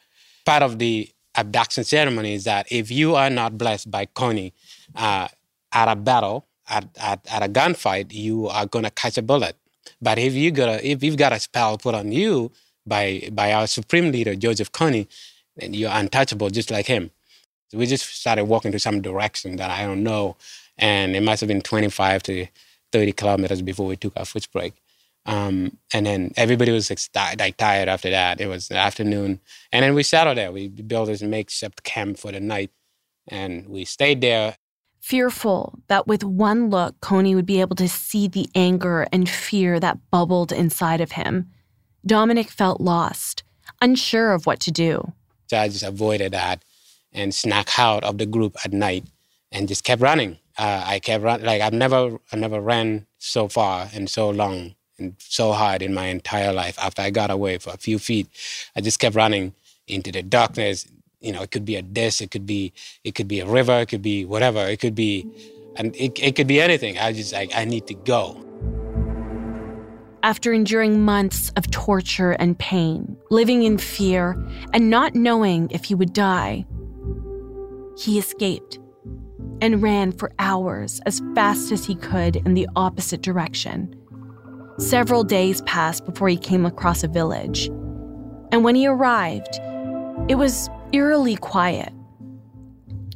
part 0.45 0.63
of 0.63 0.79
the 0.79 1.09
abduction 1.37 1.83
ceremony 1.85 2.33
is 2.35 2.45
that 2.45 2.67
if 2.71 2.91
you 2.91 3.15
are 3.15 3.29
not 3.29 3.57
blessed 3.57 3.91
by 3.91 4.07
Kony 4.07 4.53
uh, 4.95 5.27
at 5.73 5.89
a 5.89 5.95
battle, 5.95 6.47
at, 6.69 6.87
at, 6.99 7.25
at 7.31 7.43
a 7.43 7.49
gunfight, 7.49 8.13
you 8.13 8.47
are 8.49 8.65
going 8.65 8.85
to 8.85 8.91
catch 8.91 9.17
a 9.17 9.21
bullet. 9.21 9.55
But 10.01 10.19
if 10.19 10.33
you 10.33 10.51
got 10.51 10.69
a, 10.69 10.87
if 10.87 11.03
you've 11.03 11.17
got 11.17 11.33
a 11.33 11.39
spell 11.39 11.77
put 11.77 11.95
on 11.95 12.11
you 12.11 12.51
by 12.85 13.29
by 13.31 13.53
our 13.53 13.67
supreme 13.67 14.11
leader 14.11 14.35
Joseph 14.35 14.71
Kony, 14.71 15.07
then 15.57 15.73
you're 15.73 15.91
untouchable, 15.93 16.49
just 16.49 16.71
like 16.71 16.87
him. 16.87 17.11
So 17.69 17.77
we 17.77 17.85
just 17.87 18.05
started 18.05 18.45
walking 18.45 18.71
to 18.73 18.79
some 18.79 19.01
direction 19.01 19.57
that 19.57 19.71
I 19.71 19.83
don't 19.85 20.03
know, 20.03 20.37
and 20.77 21.15
it 21.15 21.23
must 21.23 21.41
have 21.41 21.47
been 21.49 21.61
25 21.61 22.23
to 22.23 22.47
30 22.93 23.13
kilometers 23.13 23.61
before 23.61 23.87
we 23.87 23.97
took 23.97 24.13
our 24.17 24.25
first 24.25 24.51
break. 24.53 24.73
Um, 25.27 25.77
and 25.93 26.05
then 26.05 26.31
everybody 26.37 26.71
was 26.71 26.89
like, 26.89 27.37
like 27.37 27.57
tired 27.57 27.89
after 27.89 28.09
that. 28.09 28.39
It 28.39 28.47
was 28.47 28.69
the 28.69 28.77
afternoon, 28.77 29.41
and 29.73 29.83
then 29.83 29.93
we 29.93 30.01
settled 30.01 30.37
there. 30.37 30.53
We 30.53 30.69
built 30.69 31.07
this 31.07 31.21
makeshift 31.21 31.83
camp 31.83 32.17
for 32.17 32.31
the 32.31 32.39
night, 32.39 32.71
and 33.27 33.67
we 33.67 33.83
stayed 33.83 34.21
there. 34.21 34.55
Fearful 35.01 35.79
that 35.89 36.07
with 36.07 36.23
one 36.23 36.69
look, 36.69 36.99
Kony 37.01 37.35
would 37.35 37.45
be 37.45 37.59
able 37.59 37.75
to 37.75 37.89
see 37.89 38.29
the 38.29 38.49
anger 38.55 39.05
and 39.11 39.29
fear 39.29 39.81
that 39.81 39.99
bubbled 40.11 40.53
inside 40.53 41.01
of 41.01 41.11
him. 41.11 41.51
Dominic 42.05 42.49
felt 42.49 42.79
lost, 42.79 43.43
unsure 43.81 44.31
of 44.31 44.45
what 44.45 44.61
to 44.61 44.71
do. 44.71 45.11
So 45.47 45.57
I 45.57 45.67
just 45.67 45.83
avoided 45.83 46.31
that 46.31 46.63
and 47.11 47.35
snuck 47.35 47.77
out 47.77 48.05
of 48.05 48.17
the 48.17 48.25
group 48.25 48.55
at 48.63 48.71
night 48.71 49.05
and 49.51 49.67
just 49.67 49.83
kept 49.83 50.01
running. 50.01 50.39
Uh, 50.57 50.83
I 50.85 50.99
kept 50.99 51.23
running 51.23 51.45
like 51.45 51.61
I've 51.61 51.73
never 51.73 52.17
I 52.31 52.37
never 52.37 52.61
ran 52.61 53.07
so 53.17 53.47
far 53.47 53.89
and 53.93 54.09
so 54.09 54.29
long 54.29 54.75
so 55.19 55.53
hard 55.53 55.81
in 55.81 55.93
my 55.93 56.07
entire 56.07 56.53
life. 56.53 56.77
After 56.79 57.01
I 57.01 57.09
got 57.09 57.31
away 57.31 57.57
for 57.57 57.71
a 57.71 57.77
few 57.77 57.99
feet, 57.99 58.27
I 58.75 58.81
just 58.81 58.99
kept 58.99 59.15
running 59.15 59.53
into 59.87 60.11
the 60.11 60.23
darkness. 60.23 60.87
You 61.21 61.31
know, 61.31 61.41
it 61.41 61.51
could 61.51 61.65
be 61.65 61.75
a 61.75 61.81
disc, 61.81 62.21
it 62.21 62.31
could 62.31 62.45
be 62.45 62.73
it 63.03 63.15
could 63.15 63.27
be 63.27 63.39
a 63.39 63.45
river, 63.45 63.79
it 63.79 63.89
could 63.89 64.01
be 64.01 64.25
whatever, 64.25 64.59
it 64.59 64.79
could 64.79 64.95
be, 64.95 65.27
and 65.75 65.95
it, 65.95 66.19
it 66.19 66.35
could 66.35 66.47
be 66.47 66.61
anything. 66.61 66.97
I 66.97 67.13
just 67.13 67.33
like 67.33 67.51
I 67.55 67.65
need 67.65 67.87
to 67.87 67.93
go. 67.93 68.43
After 70.23 70.51
enduring 70.51 71.05
months 71.05 71.51
of 71.55 71.69
torture 71.71 72.31
and 72.31 72.57
pain, 72.57 73.17
living 73.29 73.63
in 73.63 73.77
fear, 73.77 74.35
and 74.73 74.89
not 74.89 75.15
knowing 75.15 75.69
if 75.71 75.85
he 75.85 75.95
would 75.95 76.11
die, 76.11 76.65
he 77.97 78.19
escaped 78.19 78.79
and 79.61 79.81
ran 79.81 80.11
for 80.11 80.31
hours 80.39 80.99
as 81.05 81.21
fast 81.33 81.71
as 81.71 81.85
he 81.85 81.95
could 81.95 82.35
in 82.37 82.53
the 82.53 82.67
opposite 82.75 83.21
direction. 83.21 83.96
Several 84.79 85.23
days 85.23 85.61
passed 85.61 86.05
before 86.05 86.29
he 86.29 86.37
came 86.37 86.63
across 86.63 87.03
a 87.03 87.07
village. 87.07 87.65
And 88.51 88.63
when 88.63 88.75
he 88.75 88.85
arrived, 88.85 89.59
it 90.29 90.35
was 90.35 90.69
eerily 90.91 91.35
quiet. 91.35 91.91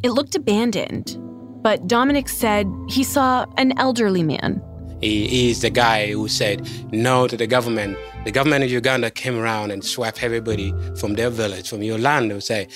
It 0.02 0.10
looked 0.10 0.36
abandoned, 0.36 1.17
but 1.62 1.88
Dominic 1.88 2.30
said 2.30 2.67
he 2.89 3.04
saw 3.04 3.45
an 3.58 3.78
elderly 3.78 4.24
man. 4.24 4.60
He 5.02 5.52
is 5.52 5.62
the 5.62 5.69
guy 5.69 6.12
who 6.12 6.28
said 6.28 6.67
no 6.91 7.28
to 7.28 7.38
the 7.38 7.45
government. 7.45 7.95
The 8.26 8.32
government 8.32 8.63
of 8.63 8.71
Uganda 8.71 9.12
came 9.12 9.38
around 9.38 9.69
and 9.69 9.86
swept 9.86 10.24
everybody 10.24 10.74
from 10.97 11.13
their 11.13 11.30
village, 11.30 11.69
from 11.69 11.84
your 11.84 12.00
land. 12.00 12.32
and 12.32 12.43
say, 12.43 12.67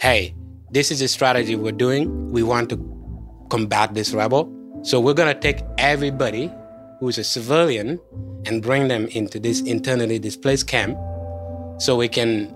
hey, 0.00 0.34
this 0.70 0.90
is 0.90 1.00
the 1.00 1.08
strategy 1.08 1.56
we're 1.56 1.72
doing. 1.72 2.30
We 2.30 2.42
want 2.42 2.68
to 2.70 2.76
combat 3.48 3.94
this 3.94 4.12
rebel. 4.12 4.50
So 4.82 5.00
we're 5.00 5.14
going 5.14 5.34
to 5.34 5.40
take 5.40 5.62
everybody 5.78 6.50
who's 7.04 7.18
a 7.18 7.24
civilian 7.24 8.00
and 8.46 8.62
bring 8.62 8.88
them 8.88 9.06
into 9.08 9.38
this 9.38 9.60
internally 9.60 10.18
displaced 10.18 10.66
camp 10.66 10.96
so 11.78 11.96
we 11.96 12.08
can 12.08 12.50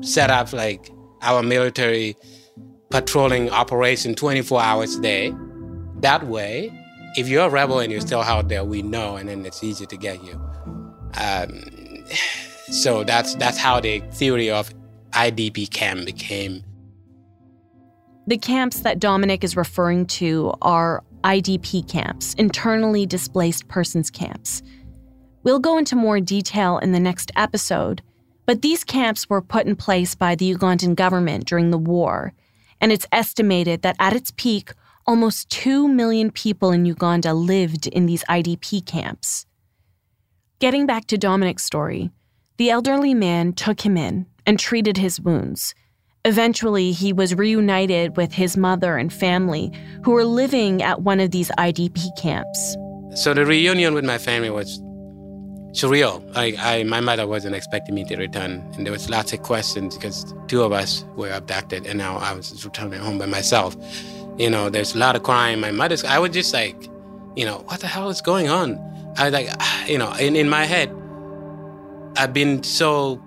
set 0.00 0.30
up 0.30 0.52
like 0.52 0.90
our 1.22 1.42
military 1.42 2.16
patrolling 2.90 3.50
operation 3.50 4.14
24 4.14 4.62
hours 4.62 4.94
a 4.94 5.02
day. 5.02 5.34
That 5.96 6.24
way, 6.28 6.72
if 7.16 7.28
you're 7.28 7.46
a 7.46 7.50
rebel 7.50 7.80
and 7.80 7.90
you're 7.90 8.00
still 8.00 8.20
out 8.20 8.48
there, 8.48 8.64
we 8.64 8.82
know, 8.82 9.16
and 9.16 9.28
then 9.28 9.44
it's 9.44 9.64
easy 9.64 9.86
to 9.86 9.96
get 9.96 10.22
you. 10.22 10.40
Um, 11.20 11.64
so 12.70 13.02
that's 13.02 13.34
that's 13.34 13.58
how 13.58 13.80
the 13.80 14.00
theory 14.12 14.50
of 14.50 14.72
IDP 15.10 15.70
camp 15.70 16.06
became 16.06 16.62
the 18.26 18.38
camps 18.38 18.80
that 18.80 19.00
Dominic 19.00 19.44
is 19.44 19.56
referring 19.56 20.06
to 20.06 20.54
are 20.62 21.04
IDP 21.24 21.88
camps, 21.88 22.34
internally 22.34 23.06
displaced 23.06 23.66
persons 23.68 24.10
camps. 24.10 24.62
We'll 25.42 25.58
go 25.58 25.78
into 25.78 25.96
more 25.96 26.20
detail 26.20 26.78
in 26.78 26.92
the 26.92 27.00
next 27.00 27.32
episode, 27.34 28.02
but 28.46 28.62
these 28.62 28.84
camps 28.84 29.28
were 29.28 29.42
put 29.42 29.66
in 29.66 29.76
place 29.76 30.14
by 30.14 30.34
the 30.34 30.54
Ugandan 30.54 30.94
government 30.94 31.46
during 31.46 31.70
the 31.70 31.78
war, 31.78 32.34
and 32.80 32.92
it's 32.92 33.06
estimated 33.10 33.82
that 33.82 33.96
at 33.98 34.14
its 34.14 34.32
peak, 34.36 34.72
almost 35.06 35.50
2 35.50 35.88
million 35.88 36.30
people 36.30 36.70
in 36.72 36.84
Uganda 36.84 37.34
lived 37.34 37.86
in 37.86 38.06
these 38.06 38.24
IDP 38.24 38.84
camps. 38.84 39.46
Getting 40.58 40.86
back 40.86 41.06
to 41.06 41.18
Dominic's 41.18 41.64
story, 41.64 42.10
the 42.56 42.70
elderly 42.70 43.14
man 43.14 43.52
took 43.52 43.80
him 43.80 43.96
in 43.96 44.26
and 44.46 44.58
treated 44.58 44.96
his 44.98 45.20
wounds. 45.20 45.74
Eventually, 46.26 46.92
he 46.92 47.12
was 47.12 47.34
reunited 47.34 48.16
with 48.16 48.32
his 48.32 48.56
mother 48.56 48.96
and 48.96 49.12
family 49.12 49.70
who 50.02 50.12
were 50.12 50.24
living 50.24 50.82
at 50.82 51.02
one 51.02 51.20
of 51.20 51.32
these 51.32 51.50
IDP 51.58 52.16
camps. 52.16 52.76
So 53.14 53.34
the 53.34 53.44
reunion 53.44 53.92
with 53.92 54.06
my 54.06 54.16
family 54.16 54.48
was 54.48 54.80
surreal. 55.72 56.24
I, 56.34 56.54
I, 56.58 56.84
my 56.84 57.00
mother 57.00 57.26
wasn't 57.26 57.54
expecting 57.54 57.94
me 57.94 58.04
to 58.04 58.16
return, 58.16 58.66
and 58.74 58.86
there 58.86 58.92
was 58.92 59.10
lots 59.10 59.34
of 59.34 59.42
questions 59.42 59.96
because 59.98 60.32
two 60.46 60.62
of 60.62 60.72
us 60.72 61.04
were 61.14 61.28
abducted, 61.28 61.86
and 61.86 61.98
now 61.98 62.16
I 62.16 62.32
was 62.32 62.64
returning 62.64 63.00
home 63.00 63.18
by 63.18 63.26
myself. 63.26 63.76
You 64.38 64.48
know, 64.48 64.70
there's 64.70 64.94
a 64.94 64.98
lot 64.98 65.16
of 65.16 65.24
crying. 65.24 65.60
My 65.60 65.72
mother's. 65.72 66.04
I 66.04 66.18
was 66.18 66.30
just 66.30 66.54
like, 66.54 66.84
you 67.36 67.44
know, 67.44 67.58
what 67.66 67.80
the 67.80 67.86
hell 67.86 68.08
is 68.08 68.22
going 68.22 68.48
on? 68.48 68.78
I 69.18 69.24
was 69.24 69.32
like, 69.34 69.50
you 69.86 69.98
know, 69.98 70.12
in, 70.14 70.36
in 70.36 70.48
my 70.48 70.64
head, 70.64 70.90
I've 72.16 72.32
been 72.32 72.62
so 72.62 73.20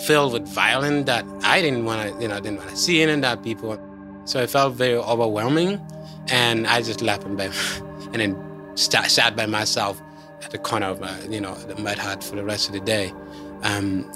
filled 0.00 0.32
with 0.32 0.46
violence 0.48 1.06
that 1.06 1.24
I 1.42 1.60
didn't 1.60 1.84
want 1.84 2.02
to, 2.02 2.22
you 2.22 2.28
know, 2.28 2.40
didn't 2.40 2.58
want 2.58 2.70
to 2.70 2.76
see 2.76 3.02
any 3.02 3.12
of 3.12 3.20
that 3.22 3.42
people. 3.42 3.78
So 4.24 4.40
it 4.40 4.50
felt 4.50 4.74
very 4.74 4.96
overwhelming, 4.96 5.80
and 6.28 6.66
I 6.66 6.82
just 6.82 7.02
left 7.02 7.24
and, 7.24 7.36
by, 7.36 7.44
and 8.12 8.16
then 8.16 8.76
st- 8.76 9.10
sat 9.10 9.36
by 9.36 9.46
myself 9.46 10.00
at 10.42 10.50
the 10.50 10.58
corner 10.58 10.86
of, 10.86 11.00
my, 11.00 11.20
you 11.24 11.40
know, 11.40 11.54
the 11.54 11.80
mud 11.80 11.98
hut 11.98 12.24
for 12.24 12.36
the 12.36 12.44
rest 12.44 12.68
of 12.68 12.74
the 12.74 12.80
day. 12.80 13.12
Um, 13.62 14.10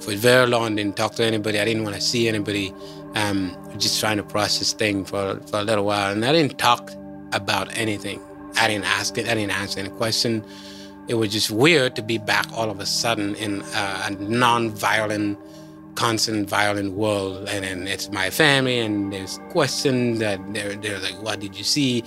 for 0.00 0.12
very 0.12 0.46
long, 0.46 0.76
didn't 0.76 0.96
talk 0.96 1.14
to 1.16 1.24
anybody. 1.24 1.58
I 1.58 1.64
didn't 1.64 1.84
want 1.84 1.94
to 1.94 2.00
see 2.00 2.26
anybody. 2.26 2.74
Um, 3.14 3.56
just 3.76 4.00
trying 4.00 4.16
to 4.16 4.22
process 4.22 4.72
things 4.72 5.10
for 5.10 5.40
for 5.46 5.58
a 5.58 5.62
little 5.64 5.84
while, 5.84 6.12
and 6.12 6.24
I 6.24 6.32
didn't 6.32 6.58
talk 6.58 6.90
about 7.32 7.76
anything. 7.76 8.20
I 8.56 8.66
didn't 8.68 8.86
ask 8.86 9.16
it. 9.18 9.28
I 9.28 9.34
didn't 9.34 9.52
answer 9.52 9.80
any 9.80 9.90
question. 9.90 10.44
It 11.10 11.18
was 11.18 11.32
just 11.32 11.50
weird 11.50 11.96
to 11.96 12.02
be 12.02 12.18
back 12.18 12.46
all 12.52 12.70
of 12.70 12.78
a 12.78 12.86
sudden 12.86 13.34
in 13.34 13.62
a, 13.74 14.02
a 14.06 14.10
non-violent, 14.20 15.40
constant 15.96 16.48
violent 16.48 16.92
world, 16.92 17.48
and 17.48 17.64
then 17.64 17.88
it's 17.88 18.12
my 18.12 18.30
family, 18.30 18.78
and 18.78 19.12
there's 19.12 19.40
questions 19.50 20.20
that 20.20 20.38
they're 20.54 20.76
they're 20.76 21.00
like, 21.00 21.20
"What 21.20 21.40
did 21.40 21.58
you 21.58 21.64
see?" 21.64 22.04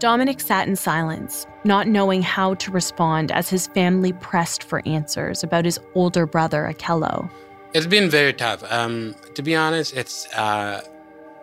Dominic 0.00 0.40
sat 0.40 0.68
in 0.68 0.76
silence, 0.76 1.46
not 1.64 1.88
knowing 1.88 2.20
how 2.20 2.52
to 2.56 2.70
respond 2.70 3.32
as 3.32 3.48
his 3.48 3.68
family 3.68 4.12
pressed 4.12 4.62
for 4.62 4.82
answers 4.84 5.42
about 5.42 5.64
his 5.64 5.80
older 5.94 6.26
brother, 6.26 6.70
Akello. 6.70 7.30
It's 7.72 7.86
been 7.86 8.10
very 8.10 8.34
tough. 8.34 8.62
Um, 8.70 9.14
to 9.34 9.40
be 9.40 9.56
honest, 9.56 9.96
it's 9.96 10.26
uh, 10.34 10.82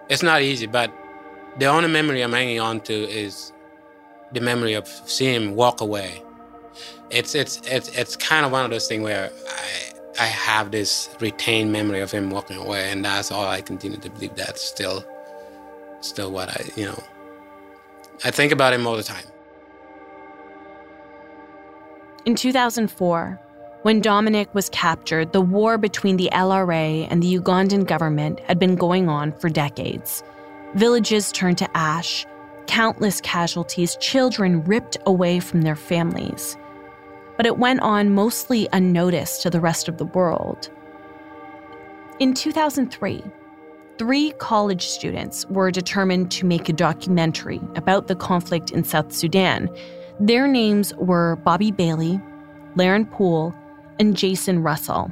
it's 0.10 0.22
not 0.22 0.44
easy, 0.44 0.68
but 0.68 0.94
the 1.58 1.66
only 1.66 1.90
memory 1.90 2.22
I'm 2.22 2.34
hanging 2.34 2.60
on 2.60 2.82
to 2.82 2.94
is 2.94 3.52
the 4.32 4.42
memory 4.42 4.76
of 4.76 4.88
seeing 4.88 5.42
him 5.42 5.56
walk 5.56 5.82
away. 5.82 6.22
It's 7.10 7.36
it's 7.36 7.62
it's 7.66 7.90
it's 7.98 8.16
kind 8.16 8.46
of 8.46 8.52
one 8.52 8.66
of 8.66 8.72
those 8.72 8.88
things 8.88 9.04
where 9.04 9.32
I 9.48 9.94
I 10.20 10.26
have 10.26 10.72
this 10.72 11.10
retained 11.20 11.72
memory 11.72 12.02
of 12.02 12.12
him 12.12 12.30
walking 12.30 12.58
away, 12.58 12.92
and 12.92 13.04
that's 13.04 13.32
all 13.32 13.46
I 13.46 13.62
continue 13.62 13.98
to 14.00 14.10
believe. 14.10 14.36
That's 14.36 14.62
still 14.62 15.04
still 16.02 16.32
what 16.32 16.50
I 16.50 16.66
you 16.76 16.86
know. 16.86 17.04
I 18.24 18.32
think 18.32 18.52
about 18.52 18.74
him 18.74 18.86
all 18.88 18.96
the 18.96 19.04
time. 19.04 19.26
In 22.26 22.36
2004, 22.36 23.40
when 23.82 24.00
Dominic 24.00 24.54
was 24.56 24.70
captured, 24.70 25.34
the 25.34 25.42
war 25.42 25.78
between 25.78 26.16
the 26.16 26.30
LRA 26.32 27.06
and 27.10 27.22
the 27.22 27.38
Ugandan 27.38 27.86
government 27.86 28.40
had 28.42 28.58
been 28.58 28.76
going 28.76 29.10
on 29.10 29.34
for 29.34 29.50
decades. 29.50 30.24
Villages 30.76 31.34
turned 31.34 31.58
to 31.58 31.78
ash, 31.78 32.26
countless 32.68 33.20
casualties, 33.20 33.98
children 33.98 34.64
ripped 34.64 34.96
away 35.06 35.42
from 35.42 35.64
their 35.64 35.76
families. 35.76 36.56
But 37.38 37.46
it 37.46 37.58
went 37.58 37.82
on 37.82 38.14
mostly 38.14 38.68
unnoticed 38.74 39.42
to 39.42 39.50
the 39.50 39.60
rest 39.60 39.88
of 39.88 39.98
the 39.98 40.06
world. 40.06 40.70
In 42.20 42.34
2003, 42.34 43.24
three 43.98 44.32
college 44.38 44.86
students 44.86 45.46
were 45.48 45.72
determined 45.72 46.32
to 46.32 46.46
make 46.46 46.70
a 46.70 46.74
documentary 46.74 47.60
about 47.76 48.08
the 48.08 48.16
conflict 48.16 48.72
in 48.72 48.84
South 48.84 49.12
Sudan. 49.12 49.70
Their 50.20 50.48
names 50.48 50.94
were 50.96 51.38
Bobby 51.38 51.72
Bailey, 51.72 52.22
Laren 52.76 53.06
Poole, 53.06 53.54
and 54.00 54.16
Jason 54.16 54.62
Russell. 54.62 55.12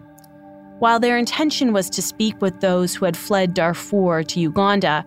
While 0.79 0.99
their 0.99 1.17
intention 1.17 1.73
was 1.73 1.89
to 1.91 2.01
speak 2.01 2.41
with 2.41 2.59
those 2.59 2.95
who 2.95 3.05
had 3.05 3.17
fled 3.17 3.53
Darfur 3.53 4.23
to 4.23 4.39
Uganda, 4.39 5.05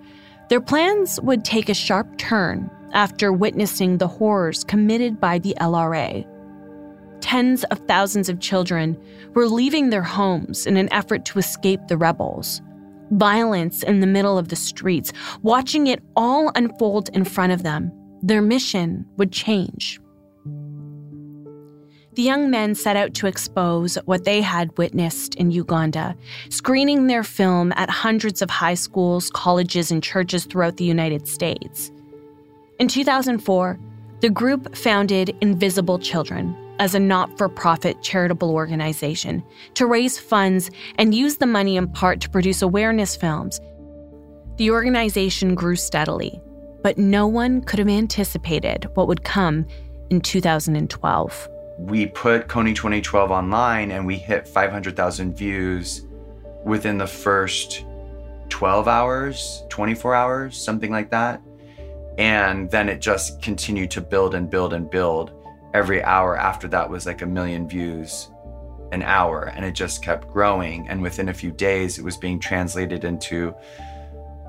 their 0.48 0.60
plans 0.60 1.20
would 1.20 1.44
take 1.44 1.68
a 1.68 1.74
sharp 1.74 2.16
turn 2.16 2.70
after 2.92 3.32
witnessing 3.32 3.98
the 3.98 4.06
horrors 4.06 4.62
committed 4.62 5.20
by 5.20 5.38
the 5.38 5.56
LRA. 5.60 6.24
Tens 7.20 7.64
of 7.64 7.78
thousands 7.86 8.28
of 8.28 8.40
children 8.40 8.96
were 9.34 9.46
leaving 9.46 9.90
their 9.90 10.02
homes 10.02 10.66
in 10.66 10.76
an 10.76 10.92
effort 10.92 11.24
to 11.26 11.38
escape 11.38 11.80
the 11.88 11.96
rebels. 11.96 12.60
Violence 13.10 13.82
in 13.82 14.00
the 14.00 14.06
middle 14.06 14.38
of 14.38 14.48
the 14.48 14.56
streets, 14.56 15.12
watching 15.42 15.86
it 15.86 16.02
all 16.16 16.50
unfold 16.54 17.10
in 17.10 17.24
front 17.24 17.52
of 17.52 17.62
them. 17.62 17.92
Their 18.22 18.42
mission 18.42 19.06
would 19.16 19.32
change. 19.32 20.00
The 22.14 22.22
young 22.22 22.48
men 22.48 22.76
set 22.76 22.96
out 22.96 23.12
to 23.14 23.26
expose 23.26 23.96
what 24.04 24.24
they 24.24 24.40
had 24.40 24.76
witnessed 24.78 25.34
in 25.34 25.50
Uganda, 25.50 26.14
screening 26.48 27.08
their 27.08 27.24
film 27.24 27.72
at 27.74 27.90
hundreds 27.90 28.40
of 28.40 28.50
high 28.50 28.74
schools, 28.74 29.30
colleges, 29.30 29.90
and 29.90 30.00
churches 30.02 30.44
throughout 30.44 30.76
the 30.76 30.84
United 30.84 31.26
States. 31.26 31.90
In 32.78 32.86
2004, 32.86 33.80
the 34.20 34.30
group 34.30 34.76
founded 34.76 35.36
Invisible 35.40 35.98
Children 35.98 36.56
as 36.78 36.94
a 36.94 37.00
not 37.00 37.36
for 37.38 37.48
profit 37.48 38.02
charitable 38.02 38.50
organization 38.50 39.42
to 39.74 39.86
raise 39.86 40.18
funds 40.18 40.70
and 40.98 41.14
use 41.14 41.36
the 41.36 41.46
money 41.46 41.76
in 41.76 41.88
part 41.88 42.20
to 42.20 42.30
produce 42.30 42.62
awareness 42.62 43.16
films. 43.16 43.60
The 44.56 44.70
organization 44.70 45.54
grew 45.54 45.76
steadily, 45.76 46.40
but 46.82 46.98
no 46.98 47.26
one 47.26 47.62
could 47.62 47.78
have 47.78 47.88
anticipated 47.88 48.88
what 48.94 49.08
would 49.08 49.24
come 49.24 49.66
in 50.10 50.20
2012 50.20 51.48
we 51.78 52.06
put 52.06 52.46
Kony 52.48 52.74
2012 52.74 53.30
online 53.30 53.90
and 53.90 54.06
we 54.06 54.16
hit 54.16 54.46
500,000 54.46 55.36
views 55.36 56.06
within 56.64 56.98
the 56.98 57.06
first 57.06 57.84
12 58.48 58.86
hours, 58.86 59.62
24 59.70 60.14
hours, 60.14 60.56
something 60.56 60.90
like 60.90 61.10
that. 61.10 61.42
And 62.16 62.70
then 62.70 62.88
it 62.88 63.00
just 63.00 63.42
continued 63.42 63.90
to 63.92 64.00
build 64.00 64.34
and 64.34 64.48
build 64.48 64.72
and 64.72 64.88
build. 64.88 65.32
Every 65.74 66.02
hour 66.02 66.38
after 66.38 66.68
that 66.68 66.88
was 66.88 67.04
like 67.04 67.20
a 67.22 67.26
million 67.26 67.68
views 67.68 68.28
an 68.92 69.02
hour, 69.02 69.52
and 69.54 69.64
it 69.64 69.72
just 69.72 70.02
kept 70.02 70.32
growing. 70.32 70.88
And 70.88 71.02
within 71.02 71.28
a 71.28 71.34
few 71.34 71.50
days, 71.50 71.98
it 71.98 72.04
was 72.04 72.16
being 72.16 72.38
translated 72.38 73.04
into 73.04 73.54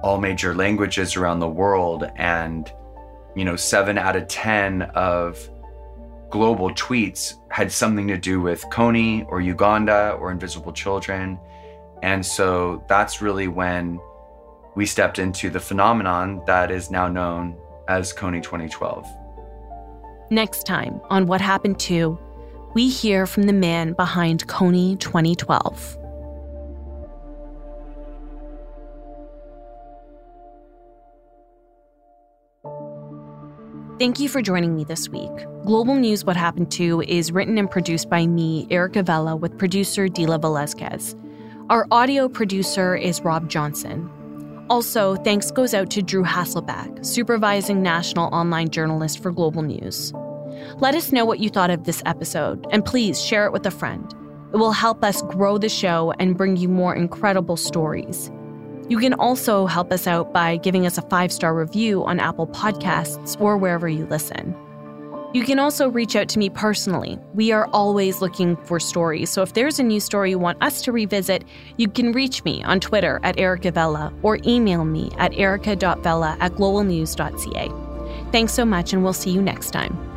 all 0.03 0.19
major 0.19 0.53
languages 0.53 1.15
around 1.15 1.39
the 1.39 1.49
world. 1.49 2.09
And, 2.15 2.71
you 3.35 3.43
know, 3.43 3.55
seven 3.55 3.97
out 3.97 4.15
of 4.15 4.27
10 4.27 4.83
of 4.93 5.49
global 6.29 6.69
tweets 6.71 7.33
had 7.49 7.71
something 7.71 8.07
to 8.07 8.17
do 8.17 8.39
with 8.39 8.63
Kony 8.65 9.25
or 9.27 9.41
Uganda 9.41 10.17
or 10.19 10.31
Invisible 10.31 10.73
Children. 10.73 11.39
And 12.03 12.23
so 12.23 12.83
that's 12.87 13.21
really 13.21 13.47
when 13.47 13.99
we 14.75 14.85
stepped 14.85 15.17
into 15.17 15.49
the 15.49 15.59
phenomenon 15.59 16.43
that 16.45 16.69
is 16.69 16.91
now 16.91 17.07
known 17.07 17.57
as 17.87 18.13
Kony 18.13 18.43
2012. 18.43 19.24
Next 20.31 20.63
time 20.65 20.99
on 21.11 21.27
What 21.27 21.39
Happened 21.39 21.79
To, 21.81 22.17
we 22.73 22.89
hear 22.89 23.27
from 23.27 23.43
the 23.43 23.53
man 23.53 23.93
behind 23.93 24.47
Kony 24.47 24.99
2012. 24.99 25.99
Thank 33.99 34.19
you 34.19 34.27
for 34.27 34.41
joining 34.41 34.75
me 34.75 34.83
this 34.83 35.07
week. 35.09 35.29
Global 35.63 35.93
News 35.93 36.25
What 36.25 36.35
Happened 36.35 36.71
To 36.71 37.01
is 37.01 37.31
written 37.31 37.59
and 37.59 37.69
produced 37.69 38.09
by 38.09 38.25
me, 38.25 38.65
Erica 38.71 39.03
Vella, 39.03 39.35
with 39.35 39.55
producer 39.59 40.07
Dila 40.07 40.41
Velazquez. 40.41 41.15
Our 41.69 41.85
audio 41.91 42.27
producer 42.27 42.95
is 42.95 43.21
Rob 43.21 43.47
Johnson. 43.47 44.09
Also, 44.69 45.15
thanks 45.17 45.51
goes 45.51 45.75
out 45.75 45.91
to 45.91 46.01
Drew 46.01 46.23
Hasselback, 46.23 47.05
supervising 47.05 47.83
national 47.83 48.33
online 48.33 48.69
journalist 48.69 49.21
for 49.21 49.31
Global 49.31 49.61
News. 49.61 50.11
Let 50.79 50.95
us 50.95 51.11
know 51.11 51.23
what 51.23 51.39
you 51.39 51.49
thought 51.49 51.69
of 51.69 51.83
this 51.83 52.01
episode, 52.07 52.65
and 52.71 52.83
please 52.83 53.23
share 53.23 53.45
it 53.45 53.51
with 53.51 53.65
a 53.67 53.71
friend. 53.71 54.11
It 54.53 54.57
will 54.57 54.71
help 54.71 55.03
us 55.03 55.21
grow 55.23 55.59
the 55.59 55.69
show 55.69 56.13
and 56.19 56.35
bring 56.35 56.57
you 56.57 56.67
more 56.67 56.95
incredible 56.95 57.57
stories. 57.57 58.31
You 58.89 58.97
can 58.97 59.13
also 59.13 59.67
help 59.67 59.91
us 59.91 60.07
out 60.07 60.33
by 60.33 60.57
giving 60.57 60.85
us 60.87 60.97
a 60.97 61.03
five 61.03 61.31
star 61.31 61.53
review 61.53 62.03
on 62.03 62.19
Apple 62.19 62.47
Podcasts 62.47 63.39
or 63.39 63.57
wherever 63.57 63.87
you 63.87 64.07
listen. 64.07 64.55
You 65.35 65.43
can 65.43 65.59
also 65.59 65.89
reach 65.89 66.15
out 66.15 66.29
to 66.29 66.39
me 66.39 66.49
personally. 66.49 67.19
We 67.33 67.51
are 67.51 67.67
always 67.73 68.21
looking 68.21 68.55
for 68.55 68.79
stories, 68.79 69.29
so 69.29 69.41
if 69.41 69.51
there's 69.51 69.79
a 69.79 69.83
new 69.83 69.99
story 69.99 70.29
you 70.29 70.39
want 70.39 70.63
us 70.63 70.81
to 70.83 70.93
revisit, 70.93 71.43
you 71.75 71.89
can 71.89 72.13
reach 72.13 72.45
me 72.45 72.63
on 72.63 72.79
Twitter 72.79 73.19
at 73.21 73.37
Erica 73.37 73.69
Vella 73.69 74.13
or 74.23 74.39
email 74.45 74.85
me 74.85 75.11
at 75.17 75.37
erica.vella 75.37 76.37
at 76.39 76.53
globalnews.ca. 76.53 78.31
Thanks 78.31 78.53
so 78.53 78.63
much, 78.63 78.93
and 78.93 79.03
we'll 79.03 79.11
see 79.11 79.31
you 79.31 79.41
next 79.41 79.71
time. 79.71 80.14